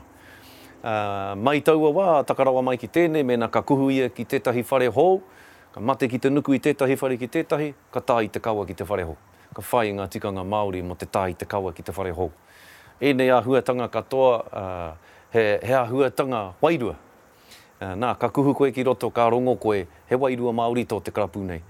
Uh, 0.80 1.36
mai 1.36 1.58
taua 1.60 1.90
wā, 1.92 2.06
takarawa 2.24 2.62
mai 2.64 2.78
ki 2.80 2.88
tēnei, 2.88 3.20
mena 3.28 3.50
ka 3.52 3.60
kuhu 3.68 3.90
ia 3.92 4.08
ki 4.16 4.24
tētahi 4.24 4.62
whare 4.70 4.88
hou, 4.96 5.18
ka 5.76 5.84
mate 5.84 6.08
ki 6.08 6.16
te 6.24 6.32
nuku 6.32 6.56
i 6.56 6.62
tētahi 6.72 6.96
whare 7.02 7.20
ki 7.20 7.28
tētahi, 7.36 7.74
ka 7.92 8.00
tā 8.00 8.22
i 8.24 8.32
te 8.32 8.40
kawa 8.40 8.64
ki 8.70 8.80
te 8.80 8.86
whare 8.88 9.04
hou. 9.10 9.18
Ka 9.50 9.60
whai 9.66 9.90
ngā 9.92 10.08
tikanga 10.14 10.46
Māori 10.46 10.80
mo 10.86 10.96
te 10.96 11.10
tā 11.10 11.26
i 11.34 11.36
te 11.36 11.44
kawa 11.50 11.74
ki 11.76 11.84
te 11.90 11.92
whare 11.98 12.14
hou 12.16 12.30
e 13.02 13.12
nei 13.14 13.30
ahuatanga 13.30 13.88
katoa 13.88 14.36
uh, 14.52 14.96
he, 15.34 15.58
he 15.66 15.74
ahuatanga 15.74 16.52
wairua. 16.62 16.94
Uh, 17.80 17.94
nā, 17.96 18.10
ka 18.20 18.28
kuhu 18.28 18.52
koe 18.54 18.68
ki 18.76 18.84
roto, 18.84 19.08
ka 19.10 19.24
rongo 19.32 19.54
koe, 19.56 19.86
he 20.10 20.16
wairua 20.20 20.52
Māori 20.52 20.84
tō 20.86 20.98
te 21.02 21.10
karapu 21.16 21.40
nei. 21.48 21.62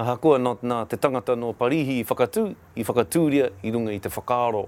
ha 0.00 0.14
kua, 0.16 0.38
nā, 0.40 0.52
nā 0.62 0.84
te 0.88 0.96
tangata 0.96 1.34
no 1.36 1.50
parihi 1.52 1.98
i 2.00 2.04
whakatū, 2.06 2.44
i 2.78 2.84
whakatūria, 2.86 3.48
i 3.66 3.72
runga 3.74 3.92
i 3.92 3.98
te 4.00 4.08
whakaaro. 4.14 4.62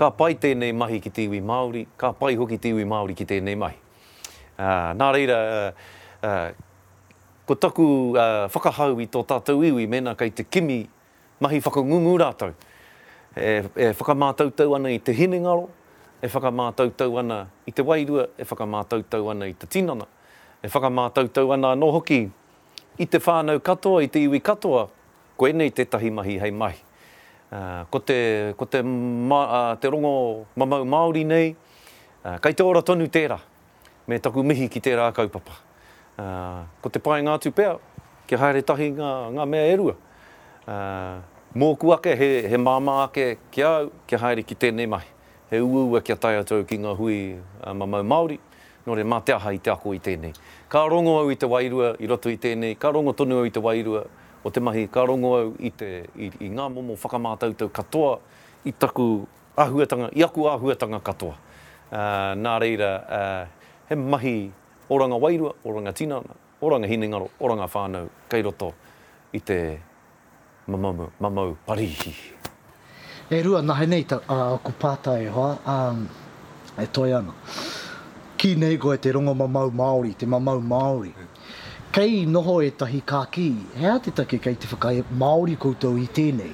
Ka 0.00 0.08
pai 0.10 0.34
tēnei 0.40 0.72
mahi 0.76 1.00
ki 1.04 1.12
te 1.18 1.26
iwi 1.28 1.42
Māori, 1.44 1.84
ka 2.00 2.14
pai 2.16 2.32
hoki 2.40 2.56
te 2.58 2.72
iwi 2.72 2.88
Māori 2.88 3.14
ki 3.20 3.28
tēnei 3.34 3.58
mahi. 3.60 3.76
Uh, 4.56 4.96
nā 4.96 5.10
reira, 5.14 5.38
uh, 5.52 6.22
uh, 6.24 7.20
ko 7.46 7.54
taku 7.62 7.84
uh, 8.16 8.46
whakahau 8.56 8.96
i 9.04 9.08
tō 9.12 9.20
tātou 9.28 9.60
iwi, 9.68 9.84
mena 9.86 10.16
kai 10.16 10.32
te 10.32 10.48
kimi 10.48 10.86
mahi 11.44 11.60
whakangungu 11.60 12.16
rātou. 12.24 12.56
Uh, 12.56 12.72
e, 13.36 13.68
e 13.76 13.90
whakamātautau 13.92 14.72
ana 14.76 14.88
i 14.92 14.96
te 15.04 15.12
hiningaro, 15.14 15.68
e 16.24 16.28
whakamātautau 16.32 17.18
ana 17.20 17.42
i 17.68 17.74
te 17.76 17.84
wairua, 17.84 18.28
e 18.40 18.46
whakamātautau 18.48 19.28
ana 19.32 19.44
i 19.50 19.54
te 19.54 19.68
tinana, 19.70 20.08
e 20.64 20.70
whakamātautau 20.72 21.52
ana 21.54 21.74
no 21.78 21.90
hoki 21.94 22.22
i 22.98 23.06
te 23.06 23.20
whānau 23.20 23.60
katoa, 23.62 24.00
i 24.06 24.10
te 24.10 24.22
iwi 24.24 24.40
katoa, 24.44 24.86
koe 25.36 25.52
nei 25.52 25.68
te 25.76 25.84
tahi 25.84 26.08
mahi 26.10 26.38
hei 26.40 26.54
mai. 26.56 26.74
ko 27.92 28.00
te, 28.02 28.52
ko 28.58 28.66
te, 28.66 28.80
ma, 28.82 29.42
te 29.80 29.88
rongo 29.92 30.46
mamau 30.58 30.82
Māori 30.82 31.22
nei, 31.24 31.52
uh, 31.52 32.34
kai 32.42 32.50
te 32.58 32.64
ora 32.66 32.80
tonu 32.82 33.06
tērā, 33.06 33.36
me 34.10 34.18
taku 34.18 34.42
mihi 34.42 34.66
ki 34.68 34.82
tērā 34.82 35.04
kaupapa. 35.14 35.54
Uh, 36.16 36.64
ko 36.82 36.90
te 36.90 37.00
pai 37.04 37.20
ngātu 37.24 37.52
pēr, 37.54 37.78
ki 38.26 38.40
haere 38.40 38.64
tahi 38.66 38.90
ngā, 38.98 39.12
ngā 39.38 39.46
mea 39.52 39.68
erua. 39.76 39.94
Mōku 41.56 41.90
ake, 41.94 42.14
he, 42.18 42.46
he 42.48 42.56
māma 42.60 43.06
ake, 43.08 43.38
ke 43.48 43.62
au, 43.64 43.86
ke 44.04 44.18
haere 44.20 44.42
ki 44.44 44.56
tēnei 44.60 44.84
mahi. 44.92 45.06
He 45.48 45.56
uu 45.64 45.86
ua 45.94 46.02
e 46.02 46.02
kia 46.04 46.16
tai 46.20 46.34
atau 46.36 46.58
ki 46.68 46.76
ngā 46.82 46.90
hui 46.98 47.32
a 47.64 47.72
mamau 47.72 48.04
Māori, 48.04 48.36
no 48.84 48.92
re 48.98 49.04
mā 49.08 49.22
te 49.24 49.32
aha 49.32 49.54
i 49.56 49.60
te 49.64 49.72
ako 49.72 49.94
i 49.96 50.00
tēnei. 50.04 50.34
Ka 50.68 50.82
rongo 50.92 51.14
au 51.22 51.30
i 51.32 51.38
te 51.40 51.48
wairua 51.48 51.94
i 52.04 52.10
roto 52.10 52.28
i 52.28 52.36
tēnei, 52.42 52.76
ka 52.76 52.90
rongo 52.92 53.14
tonu 53.16 53.38
au 53.40 53.48
i 53.48 53.54
te 53.54 53.62
wairua 53.64 54.02
o 54.44 54.52
te 54.52 54.60
mahi, 54.60 54.84
ka 54.92 55.06
rongo 55.08 55.32
au 55.38 55.54
i, 55.56 55.72
te, 55.72 55.90
i, 56.20 56.28
i 56.44 56.50
ngā 56.52 56.68
momo 56.76 56.98
whakamātautau 56.98 57.72
katoa 57.80 58.12
i 58.68 58.74
taku 58.76 59.08
ahuatanga, 59.56 60.10
i 60.12 60.26
aku 60.28 60.44
ahuatanga 60.52 61.00
katoa. 61.08 61.38
Uh, 61.88 62.36
nā 62.44 62.58
reira, 62.60 62.92
uh, 63.08 63.74
he 63.88 63.96
mahi 63.96 64.36
oranga 64.92 65.22
wairua, 65.24 65.56
oranga 65.64 65.96
tinana, 65.96 66.36
oranga 66.60 66.90
hinengaro, 66.92 67.30
oranga 67.40 67.70
whānau, 67.72 68.10
kei 68.28 68.44
roto 68.44 68.74
i 69.32 69.40
te 69.40 69.62
mamamu, 70.68 71.08
mamau, 71.20 71.56
parihi. 71.66 72.12
E 73.30 73.42
rua, 73.42 73.62
nahe 73.62 73.86
nei 73.86 74.02
ta, 74.04 74.18
a, 74.28 74.52
uh, 74.54 74.58
ku 74.58 74.72
pāta 74.72 75.14
e 75.22 75.26
hoa, 75.30 75.58
um, 75.66 76.08
e 76.82 76.86
toi 76.86 77.12
ana. 77.18 77.32
Ki 78.36 78.54
nei 78.56 78.76
koe 78.76 78.96
te 78.98 79.10
rongo 79.12 79.34
mamau 79.34 79.70
Māori, 79.70 80.16
te 80.16 80.26
mamau 80.26 80.58
Māori. 80.60 81.12
Kei 81.92 82.26
noho 82.26 82.58
e 82.66 82.70
tahi 82.76 83.02
kāki, 83.02 83.48
he 83.76 83.86
a 83.86 83.98
te 84.00 84.10
take 84.10 84.38
kei 84.42 84.54
te 84.54 84.66
whakai 84.68 85.04
Māori 85.16 85.56
koutou 85.56 85.96
i 86.02 86.06
tēnei. 86.10 86.52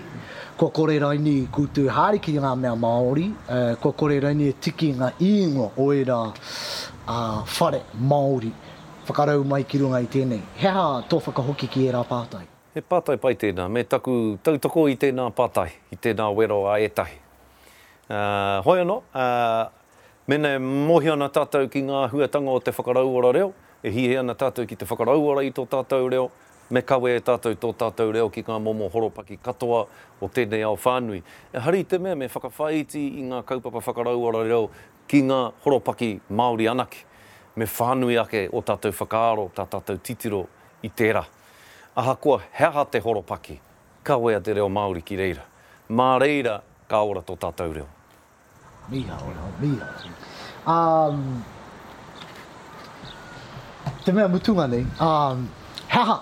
Ko 0.59 0.69
kore 0.71 0.99
raini 1.03 1.49
koutou 1.49 1.89
hāri 1.91 2.21
ki 2.23 2.37
ngā 2.39 2.53
mea 2.61 2.77
Māori, 2.77 3.27
uh, 3.49 3.75
ko 3.83 3.93
kore 3.97 4.21
raini 4.23 4.53
e 4.53 4.53
tiki 4.61 4.93
ngā 4.95 5.13
ingo 5.25 5.73
o 5.77 5.89
e 5.93 6.05
rā 6.05 6.21
uh, 7.09 7.45
whare 7.59 7.83
Māori. 7.97 8.53
Whakarau 9.09 9.45
mai 9.45 9.63
ki 9.65 9.81
runga 9.83 10.01
i 10.05 10.15
tēnei. 10.21 10.59
He 10.61 10.69
a 10.69 11.01
tō 11.11 11.19
whakahoki 11.25 11.69
ki 11.73 11.89
e 11.89 11.97
rā 12.01 12.05
pātai. 12.07 12.47
He 12.73 12.81
pātai 12.81 13.19
pai 13.21 13.35
tēnā, 13.37 13.67
me 13.69 13.83
taku 13.85 14.39
tautoko 14.41 14.87
i 14.89 14.95
tēnā 14.97 15.27
pātai, 15.37 15.69
i 15.93 15.97
tēnā 16.01 16.25
wero 16.33 16.63
a 16.73 16.79
etahi. 16.81 17.19
Uh, 18.09 18.63
hoi 18.65 18.79
anō, 18.81 18.95
uh, 19.13 19.99
mene 20.33 20.55
mohi 20.89 21.13
ana 21.13 21.29
tātou 21.29 21.69
ki 21.69 21.83
ngā 21.85 22.07
huatanga 22.15 22.49
o 22.57 22.63
te 22.65 22.73
whakarauara 22.73 23.33
reo, 23.37 23.51
e 23.85 23.93
hi 23.93 24.07
he 24.09 24.17
ana 24.23 24.33
tātou 24.41 24.65
ki 24.71 24.79
te 24.81 24.89
whakarauara 24.89 25.43
i 25.45 25.53
tō 25.53 25.67
tātou 25.75 26.09
reo, 26.15 26.31
me 26.73 26.81
kawe 26.89 27.13
e 27.13 27.19
tātou 27.27 27.59
tō 27.61 27.75
tātou 27.85 28.15
reo 28.17 28.31
ki 28.33 28.41
ngā 28.49 28.57
momo 28.65 28.89
horopaki 28.97 29.37
katoa 29.45 29.83
o 30.25 30.33
tēnei 30.33 30.65
ao 30.65 30.79
whānui. 30.81 31.21
E 31.53 31.61
hari 31.67 31.85
te 31.85 32.01
mea 32.01 32.17
me 32.17 32.31
whakawhaiti 32.33 33.05
i 33.21 33.27
ngā 33.35 33.43
kaupapa 33.53 33.85
whakarauara 33.91 34.47
reo 34.49 34.63
ki 35.13 35.21
ngā 35.29 35.43
horopaki 35.67 36.11
Māori 36.41 36.71
anake, 36.73 37.05
me 37.61 37.69
whānui 37.69 38.17
ake 38.25 38.47
o 38.49 38.65
tātou 38.65 38.97
whakaaro, 39.05 39.51
tā 39.61 39.69
tātou 39.77 40.01
titiro 40.01 40.47
i 40.81 40.89
tērā 40.89 41.27
ahakoa 41.97 42.41
heaha 42.61 42.85
te 42.85 42.99
horopaki, 42.99 43.61
ka 44.03 44.17
wea 44.17 44.41
te 44.41 44.53
reo 44.55 44.69
Māori 44.69 45.03
ki 45.05 45.17
reira. 45.17 45.43
Mā 45.91 46.19
reira, 46.21 46.61
ka 46.89 47.03
ora 47.05 47.21
tō 47.21 47.35
tātou 47.37 47.73
reo. 47.75 47.85
Mīha 48.91 49.17
ora, 49.29 49.51
mīha. 49.61 49.89
Um, 50.67 51.43
te 54.05 54.13
mea 54.13 54.29
mutunga 54.29 54.67
nei, 54.73 54.87
um, 55.05 55.45
heaha 55.93 56.17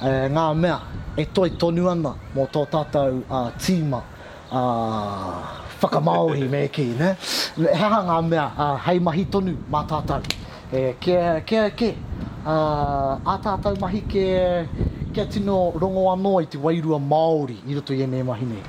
e, 0.00 0.10
eh, 0.10 0.26
ngā 0.32 0.46
mea 0.56 0.80
e 1.16 1.26
toi 1.34 1.50
tonu 1.60 1.86
ana 1.92 2.14
mō 2.34 2.48
tō 2.52 2.64
tātou 2.72 3.20
uh, 3.28 3.50
tīma 3.62 4.00
uh, 4.48 5.54
whakamaori 5.80 6.48
me 6.50 6.64
ki, 6.72 6.88
ne? 6.98 7.12
Heaha 7.82 8.02
ngā 8.10 8.18
mea 8.32 8.48
uh, 8.56 8.82
hei 8.88 8.98
mahi 9.00 9.24
tonu 9.30 9.54
mā 9.72 9.84
tātou. 9.86 10.26
E, 10.74 10.96
kia, 11.00 11.38
kia, 11.46 11.70
kia. 11.70 11.94
Uh, 12.46 13.18
a 13.26 13.34
tātou 13.42 13.74
mahi 13.82 14.04
ke 14.06 14.24
kia 15.16 15.24
tino 15.24 15.72
rongo 15.80 16.02
anō 16.12 16.42
i 16.44 16.46
te 16.46 16.58
wairua 16.60 16.98
Māori 17.00 17.54
i 17.64 17.72
roto 17.74 17.94
i 17.96 18.02
ene 18.04 18.18
mahi 18.22 18.44
nei? 18.44 18.64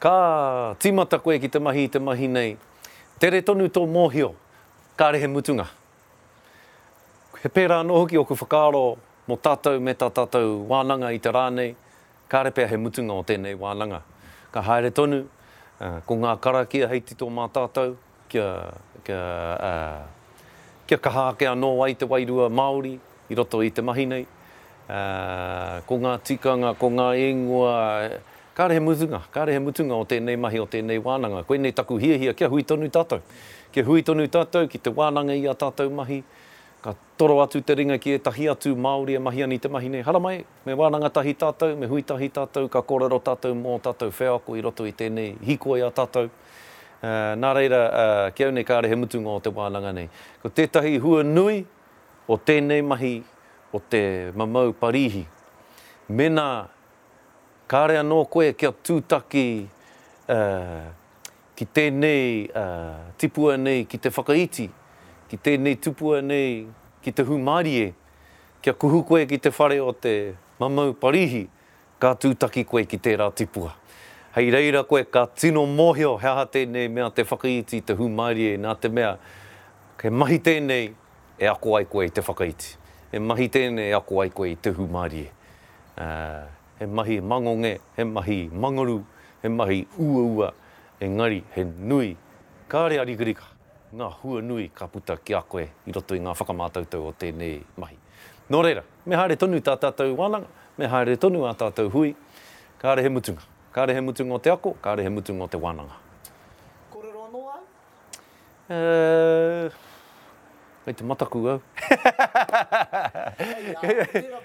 Ka 0.00 0.72
timata 0.80 1.18
koe 1.20 1.36
ki 1.42 1.50
te 1.52 1.60
mahi 1.60 1.82
i 1.84 1.90
te 1.92 2.00
mahi 2.00 2.30
nei. 2.32 2.54
Tere 3.20 3.42
tonu 3.44 3.66
tō 3.68 3.82
mōhio, 3.96 4.30
kā 4.96 5.10
rehe 5.12 5.28
mutunga. 5.28 5.66
He 7.42 7.52
pērā 7.52 7.82
anō 7.84 7.98
hoki 8.00 8.16
o 8.16 8.24
ku 8.24 8.32
whakaaro 8.34 8.80
mō 9.28 9.36
tātou 9.44 9.76
me 9.76 9.92
tā 9.92 10.08
tātou 10.08 10.62
wānanga 10.72 11.12
i 11.12 11.20
te 11.20 11.34
rānei, 11.36 11.74
kā 12.32 12.46
re 12.48 12.54
pēr 12.56 12.72
he 12.72 12.80
mutunga 12.88 13.20
o 13.20 13.28
tēnei 13.28 13.52
wānanga. 13.60 14.00
Ka 14.56 14.64
haere 14.72 14.88
tonu, 14.90 15.20
uh, 15.84 16.00
ko 16.08 16.16
ngā 16.24 16.38
kara 16.40 16.64
kia 16.66 16.88
hei 16.88 17.02
tito 17.04 17.28
mā 17.28 17.50
tātou, 17.52 17.98
kia, 18.32 18.48
kia, 19.04 19.20
uh, 19.60 20.78
kia 20.88 20.96
kaha 20.96 21.28
ke 21.36 21.52
anō 21.52 21.74
ai 21.84 21.92
te 21.92 22.08
wairua 22.08 22.48
Māori, 22.48 22.96
i 23.30 23.34
roto 23.34 23.60
i 23.62 23.70
te 23.72 23.82
mahi 23.82 24.06
nei. 24.10 24.26
Uh, 24.84 25.80
ko 25.88 25.96
ngā 26.00 26.12
tikanga, 26.20 26.74
ko 26.76 26.90
ngā 26.92 27.06
ingoa, 27.30 27.76
kārehe 28.56 28.82
mutunga, 28.84 29.22
kārehe 29.32 29.60
mutunga 29.64 29.96
o 29.96 30.04
tēnei 30.08 30.36
mahi, 30.40 30.60
o 30.60 30.66
tēnei 30.68 31.00
wānanga. 31.00 31.40
Ko 31.48 31.56
nei 31.56 31.72
taku 31.72 31.96
hia 31.98 32.18
hia, 32.20 32.34
kia 32.36 32.50
hui 32.52 32.62
tonu 32.68 32.90
tātou. 32.92 33.22
Kia 33.72 33.84
hui 33.88 34.04
tonu 34.04 34.26
tātou 34.28 34.68
ki 34.68 34.78
te 34.84 34.92
wānanga 34.92 35.36
i 35.40 35.46
a 35.48 35.56
tātou 35.56 35.88
mahi. 35.90 36.20
Ka 36.84 36.92
toro 37.16 37.38
atu 37.40 37.62
te 37.64 37.74
ringa 37.80 37.96
ki 37.96 38.18
e 38.18 38.18
tahi 38.20 38.44
atu 38.52 38.74
Māori 38.76 39.14
e 39.16 39.20
mahi 39.24 39.40
ani 39.42 39.56
te 39.58 39.70
mahi 39.72 39.88
nei. 39.88 40.02
Haramai, 40.04 40.42
me 40.68 40.74
wānanga 40.76 41.08
tahi 41.16 41.32
tātou, 41.40 41.72
me 41.80 41.88
hui 41.88 42.04
tahi 42.04 42.28
tātou, 42.28 42.68
ka 42.68 42.82
kōrero 42.84 43.22
tātou, 43.24 43.56
mō 43.56 43.78
tātou, 43.86 44.12
whēako 44.12 44.58
i 44.60 44.64
roto 44.66 44.84
i 44.84 44.92
tēnei 44.92 45.30
hikoi 45.48 45.78
e 45.80 45.86
a 45.86 45.88
tātou. 45.96 46.28
Uh, 47.04 47.32
nā 47.40 47.54
reira, 47.56 47.80
uh, 47.88 48.26
kia 48.36 48.50
une 48.52 48.60
kārehe 48.68 49.00
mutunga 49.00 49.32
o 49.32 49.40
te 49.44 49.52
wānanga 49.52 49.94
nei. 49.96 50.10
Ko 50.44 50.52
tētahi 50.56 50.98
hua 51.00 51.24
nui, 51.24 51.62
o 52.26 52.36
tēnei 52.38 52.80
mahi, 52.82 53.20
o 53.72 53.78
te 53.80 54.30
mamau 54.36 54.70
parihi. 54.80 55.24
Mena, 56.08 56.68
kāre 57.68 57.98
anō 58.00 58.22
koe 58.32 58.52
kia 58.56 58.70
tūtaki 58.84 59.42
uh, 59.64 60.86
ki 61.56 61.66
tēnei 61.76 62.28
uh, 62.50 63.10
tipua 63.20 63.58
nei 63.60 63.84
ki 63.88 64.00
te 64.06 64.12
whakaiti, 64.12 64.68
ki 65.28 65.36
tēnei 65.40 65.76
tupua 65.84 66.22
nei 66.24 66.64
ki 67.04 67.12
te 67.12 67.24
humārie, 67.28 67.90
kia 68.64 68.72
kuhu 68.72 69.02
koe 69.08 69.24
ki 69.28 69.38
te 69.44 69.52
whare 69.58 69.80
o 69.84 69.92
te 69.92 70.14
mamau 70.62 70.94
parihi, 70.96 71.44
kā 72.00 72.14
tūtaki 72.20 72.64
koe 72.68 72.86
ki 72.88 72.96
te 72.98 73.10
tērā 73.10 73.28
tipua. 73.36 73.74
Hei 74.34 74.48
reira 74.50 74.80
koe, 74.88 75.04
ka 75.06 75.26
tino 75.38 75.62
mōhio, 75.70 76.16
hea 76.18 76.32
ha 76.40 76.46
tēnei 76.50 76.88
mea 76.90 77.06
te 77.14 77.22
whakaiti, 77.28 77.84
te 77.86 77.94
humārie, 77.98 78.56
nā 78.58 78.72
te 78.80 78.90
mea, 78.90 79.12
ke 80.00 80.10
mahi 80.10 80.40
tēnei, 80.42 80.88
e 81.38 81.48
ako 81.48 81.76
ai 81.76 81.84
koe 81.84 82.06
i 82.06 82.10
te 82.10 82.20
whakaiti. 82.22 82.76
E 83.12 83.18
mahi 83.18 83.48
tēne 83.48 83.88
e 83.88 83.92
ako 83.94 84.20
ai 84.22 84.30
koe 84.30 84.52
i 84.52 84.56
te 84.56 84.70
humarie. 84.74 85.30
Uh, 85.96 86.42
he 86.78 86.86
mahi 86.86 87.20
mangonge, 87.20 87.76
e 87.96 88.04
mahi 88.04 88.48
mangoru, 88.52 89.00
e 89.42 89.48
mahi 89.48 89.80
ua 89.98 90.22
ua, 90.26 90.52
ngari, 91.00 91.42
he 91.54 91.64
nui. 91.64 92.16
Kāre 92.68 92.98
arigirika, 93.02 93.44
ngā 93.94 94.08
hua 94.22 94.40
nui 94.42 94.68
ka 94.74 94.86
puta 94.88 95.16
ki 95.16 95.34
a 95.38 95.42
koe 95.42 95.68
i 95.86 95.94
roto 95.94 96.14
i 96.16 96.22
ngā 96.22 96.32
whakamātautau 96.34 97.06
o 97.10 97.14
tēnei 97.18 97.60
mahi. 97.78 97.98
Nō 98.50 98.60
reira, 98.64 98.82
me 99.06 99.16
haere 99.16 99.36
tonu 99.38 99.60
tā 99.62 99.76
tātou 99.80 100.14
wānanga, 100.18 100.48
me 100.78 100.88
haere 100.90 101.14
tonu 101.16 101.46
a 101.48 101.54
tātou 101.54 101.90
hui, 101.92 102.14
kāre 102.82 103.02
he 103.06 103.10
mutunga. 103.10 103.46
Kāre 103.74 103.94
he 103.96 104.02
mutunga 104.02 104.38
o 104.38 104.42
te 104.42 104.50
ako, 104.50 104.74
kāre 104.82 105.06
he 105.06 105.10
mutunga 105.10 105.46
o 105.46 105.50
te 105.54 105.58
wānanga. 105.62 105.98
Kororo 106.92 107.26
anō 107.30 107.48
ai? 107.54 107.64
Uh, 108.74 109.82
Kei 110.84 110.94
te 110.94 111.04
mataku 111.04 111.48
au. 111.48 111.60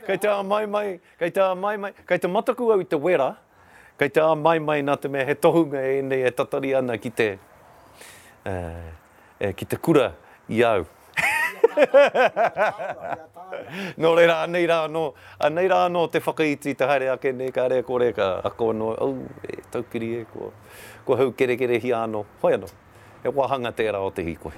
kei 0.06 0.18
te 0.18 0.28
mai 0.44 0.68
mai, 0.68 1.02
kei 1.20 1.32
te 1.32 1.42
mai 1.60 1.78
mai, 1.78 1.94
kei 2.08 2.20
te 2.20 2.28
mataku 2.32 2.70
au 2.72 2.80
i 2.80 2.86
te 2.86 2.96
wera, 2.96 3.32
kei 4.00 4.10
te 4.10 4.24
mai 4.40 4.60
mai 4.60 4.80
nā 4.88 4.96
te 4.98 5.12
mea 5.12 5.26
he 5.28 5.36
tohunga 5.36 5.82
e 5.90 5.98
nei 6.02 6.24
e 6.28 6.32
tatari 6.32 6.72
ana 6.80 6.96
ki 6.98 7.12
te, 7.20 7.28
uh, 8.48 8.88
e, 9.40 9.52
ki 9.54 9.68
te 9.68 9.76
kura 9.78 10.08
i 10.48 10.64
au. 10.70 10.88
no 14.00 14.14
reira, 14.16 14.38
anei 14.48 14.64
rā 14.72 14.80
anō, 14.88 15.04
anei 15.44 15.68
rā 15.72 15.82
anō 15.92 16.06
te 16.14 16.22
whakaiti, 16.24 16.74
te 16.80 16.88
haere 16.88 17.12
ake 17.18 17.34
nei, 17.36 17.52
kā 17.52 17.68
rea 17.72 17.84
kore, 17.88 18.14
ka 18.16 18.32
ako 18.48 18.72
anō, 18.78 18.94
au, 19.04 19.18
oh, 19.20 19.44
e, 19.52 19.60
taukiri 19.76 20.14
e, 20.22 20.26
ko, 20.32 20.54
ko 21.04 21.20
hau 21.20 21.34
kere 21.36 21.60
kere 21.60 21.84
hi 21.84 21.92
anō, 22.00 22.24
hoi 22.46 22.56
anō, 22.62 22.72
e 23.28 23.36
wahanga 23.42 23.76
tērā 23.80 24.00
o 24.08 24.12
te 24.20 24.24
hikoi. 24.32 24.56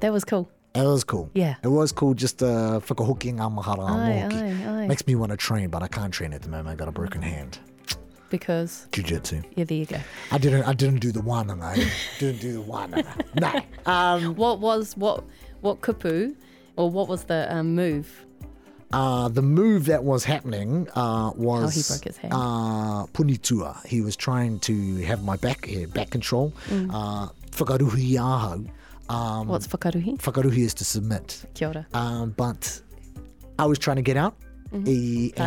That 0.00 0.12
was 0.12 0.24
cool. 0.24 0.50
It 0.74 0.82
was 0.86 1.04
cool. 1.04 1.30
Yeah. 1.34 1.54
It 1.62 1.68
was 1.68 1.92
cool 1.92 2.12
just 2.12 2.42
uh, 2.42 2.80
whakahoki 2.86 3.32
ngā 3.34 3.46
mahara 3.54 3.84
aye, 3.88 4.86
Makes 4.86 5.06
me 5.06 5.14
want 5.14 5.30
to 5.30 5.38
train, 5.38 5.70
but 5.70 5.82
I 5.82 5.88
can't 5.88 6.12
train 6.12 6.34
at 6.34 6.42
the 6.42 6.50
moment. 6.50 6.68
I 6.68 6.74
got 6.74 6.88
a 6.88 6.92
broken 6.92 7.22
hand. 7.22 7.58
Because 8.28 8.86
Jiu-jitsu. 8.92 9.42
Yeah, 9.54 9.64
there 9.64 9.78
you 9.78 9.86
go. 9.86 9.98
I 10.30 10.36
didn't 10.36 10.64
I 10.64 10.74
didn't 10.74 10.98
do 10.98 11.12
the 11.12 11.22
one 11.22 11.48
I 11.62 11.74
didn't 12.18 12.40
do 12.40 12.52
the 12.54 12.60
one 12.60 12.90
No. 13.40 13.52
Um, 13.86 14.34
what 14.34 14.58
was 14.58 14.94
what 14.96 15.24
what 15.62 15.80
kupu 15.80 16.34
or 16.76 16.90
what 16.90 17.08
was 17.08 17.24
the 17.24 17.46
um, 17.54 17.74
move 17.74 18.25
uh, 18.92 19.28
the 19.28 19.42
move 19.42 19.86
that 19.86 20.04
was 20.04 20.24
happening 20.24 20.88
uh, 20.94 21.32
was 21.34 21.74
he 21.74 21.82
broke 21.92 22.04
his 22.04 22.16
hand. 22.18 22.32
Uh, 22.32 23.06
punitua. 23.12 23.84
He 23.86 24.00
was 24.00 24.14
trying 24.16 24.60
to 24.60 24.96
have 25.04 25.24
my 25.24 25.36
back 25.36 25.68
eh, 25.68 25.86
back 25.86 26.10
control. 26.10 26.52
Mm. 26.68 26.90
Uh, 26.94 27.28
whakaruhi 27.50 28.16
Um, 29.08 29.48
What's 29.48 29.66
fakaruhi? 29.66 30.18
Fakaruhi 30.18 30.58
is 30.58 30.74
to 30.74 30.84
submit. 30.84 31.44
Kia 31.54 31.68
ora. 31.68 31.86
Um, 31.94 32.30
but 32.36 32.80
I 33.58 33.66
was 33.66 33.78
trying 33.78 33.96
to 33.96 34.02
get 34.02 34.16
out. 34.16 34.36
Mm-hmm. 34.72 35.40
I, 35.40 35.44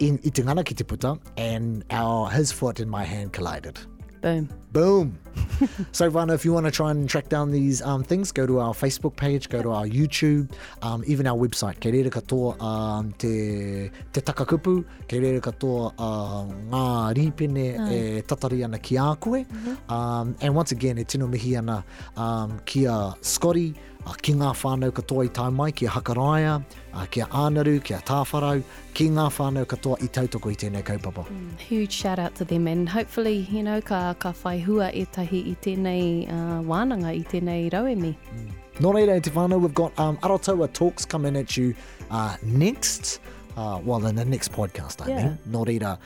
and 0.00 0.38
In, 0.38 1.04
and 1.36 1.84
our, 1.90 2.30
his 2.30 2.52
foot 2.52 2.80
and 2.80 2.90
my 2.90 3.04
hand 3.04 3.32
collided. 3.32 3.78
Boom. 4.22 4.48
Boom. 4.72 5.18
so, 5.92 6.08
Rana, 6.08 6.34
if 6.34 6.44
you 6.44 6.52
want 6.52 6.66
to 6.66 6.70
try 6.72 6.90
and 6.90 7.08
track 7.08 7.28
down 7.28 7.50
these 7.50 7.82
um, 7.82 8.02
things, 8.02 8.32
go 8.32 8.46
to 8.46 8.60
our 8.60 8.72
Facebook 8.72 9.16
page, 9.16 9.48
go 9.48 9.62
to 9.62 9.70
our 9.70 9.84
YouTube, 9.86 10.50
um, 10.82 11.02
even 11.06 11.26
our 11.26 11.36
website. 11.36 11.76
Ke 11.80 11.90
reira 11.94 12.10
katoa 12.10 12.60
um, 12.62 13.12
te, 13.12 13.90
te 14.12 14.20
takakupu, 14.20 14.84
ke 15.08 15.20
reira 15.24 15.40
katoa 15.40 15.92
uh, 15.98 16.44
ngā 16.72 16.84
ripene 17.16 17.66
e 17.92 18.22
tatari 18.22 18.64
ana 18.64 18.78
ki 18.78 18.98
Mm-hmm. 19.00 19.90
Um, 19.92 20.36
and 20.40 20.54
once 20.54 20.72
again, 20.72 20.98
e 20.98 21.04
tino 21.04 21.26
mihi 21.26 21.56
ana 21.56 21.84
um, 22.16 22.60
kia 22.64 23.14
Scotty, 23.20 23.74
a 24.08 24.14
ki 24.24 24.32
ngā 24.38 24.50
whānau 24.56 24.90
katoa 24.96 25.26
i 25.26 25.30
tau 25.32 25.50
mai, 25.50 25.72
kia 25.72 25.90
hakaraia, 25.92 26.54
a 26.96 27.06
kia 27.06 27.26
ānaru, 27.26 27.80
kia 27.84 27.98
tāwharau, 28.08 28.62
ki 28.94 29.08
ngā 29.16 29.26
whānau 29.36 29.66
katoa 29.68 29.98
i 30.04 30.08
tautoko 30.08 30.52
i 30.52 30.56
tēnei 30.62 30.82
kaupapa. 30.82 31.26
Mm, 31.28 31.58
huge 31.60 31.92
shout 31.92 32.18
out 32.18 32.34
to 32.36 32.44
them 32.44 32.66
and 32.66 32.88
hopefully, 32.88 33.46
you 33.50 33.62
know, 33.62 33.80
ka, 33.80 34.14
ka 34.14 34.32
whai 34.42 34.58
hua 34.62 34.90
e 34.94 35.04
tahi 35.18 35.42
i 35.52 35.56
tēnei 35.68 36.28
uh, 36.32 36.60
wānanga, 36.72 37.12
i 37.18 37.24
tēnei 37.34 37.66
e 37.66 37.70
rauemi. 37.70 38.14
Mm. 38.34 38.50
Nō 38.80 38.94
reira 38.96 39.18
e 39.18 39.20
te 39.20 39.30
whānau, 39.30 39.60
we've 39.60 39.74
got 39.74 39.98
um, 39.98 40.16
Arotoa 40.18 40.72
Talks 40.72 41.04
coming 41.04 41.36
at 41.36 41.56
you 41.56 41.74
uh, 42.10 42.36
next. 42.42 43.20
Uh, 43.56 43.78
well, 43.84 44.06
in 44.06 44.14
the 44.14 44.24
next 44.24 44.52
podcast, 44.52 45.04
I 45.04 45.08
yeah. 45.08 45.16
mean. 45.22 45.38
Nō 45.50 45.66
reira, 45.66 45.98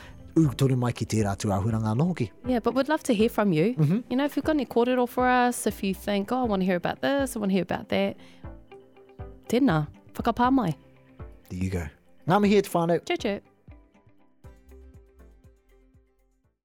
tonu 0.56 0.76
mai 0.76 0.92
ki 0.96 1.06
tērā 1.06 1.36
tu 1.38 1.50
ahuranga 1.52 1.92
anō 1.94 2.06
ki. 2.18 2.26
Yeah, 2.48 2.60
but 2.60 2.74
we'd 2.74 2.88
love 2.88 3.02
to 3.04 3.14
hear 3.14 3.28
from 3.30 3.52
you. 3.52 3.74
Mm 3.76 3.84
-hmm. 3.86 4.02
You 4.10 4.16
know, 4.16 4.24
if 4.24 4.36
you've 4.36 4.46
got 4.46 4.54
any 4.56 4.66
kōrero 4.66 5.06
for 5.06 5.26
us, 5.48 5.66
if 5.66 5.82
you 5.84 5.94
think, 5.94 6.32
oh, 6.32 6.44
I 6.44 6.48
want 6.48 6.60
to 6.62 6.66
hear 6.66 6.76
about 6.84 7.00
this, 7.00 7.36
I 7.36 7.38
want 7.38 7.50
to 7.50 7.54
hear 7.54 7.62
about 7.68 7.88
that, 7.88 8.16
tēnā, 9.48 9.78
uh, 9.78 9.86
whakapā 10.14 10.50
mai. 10.52 10.74
There 11.50 11.62
you 11.64 11.70
go. 11.70 11.84
Ngā 12.26 12.40
mihi 12.40 12.56
e 12.56 12.60
te 12.62 12.70
whānau. 12.70 13.00
Cheo, 13.04 13.16
cheo. 13.16 13.53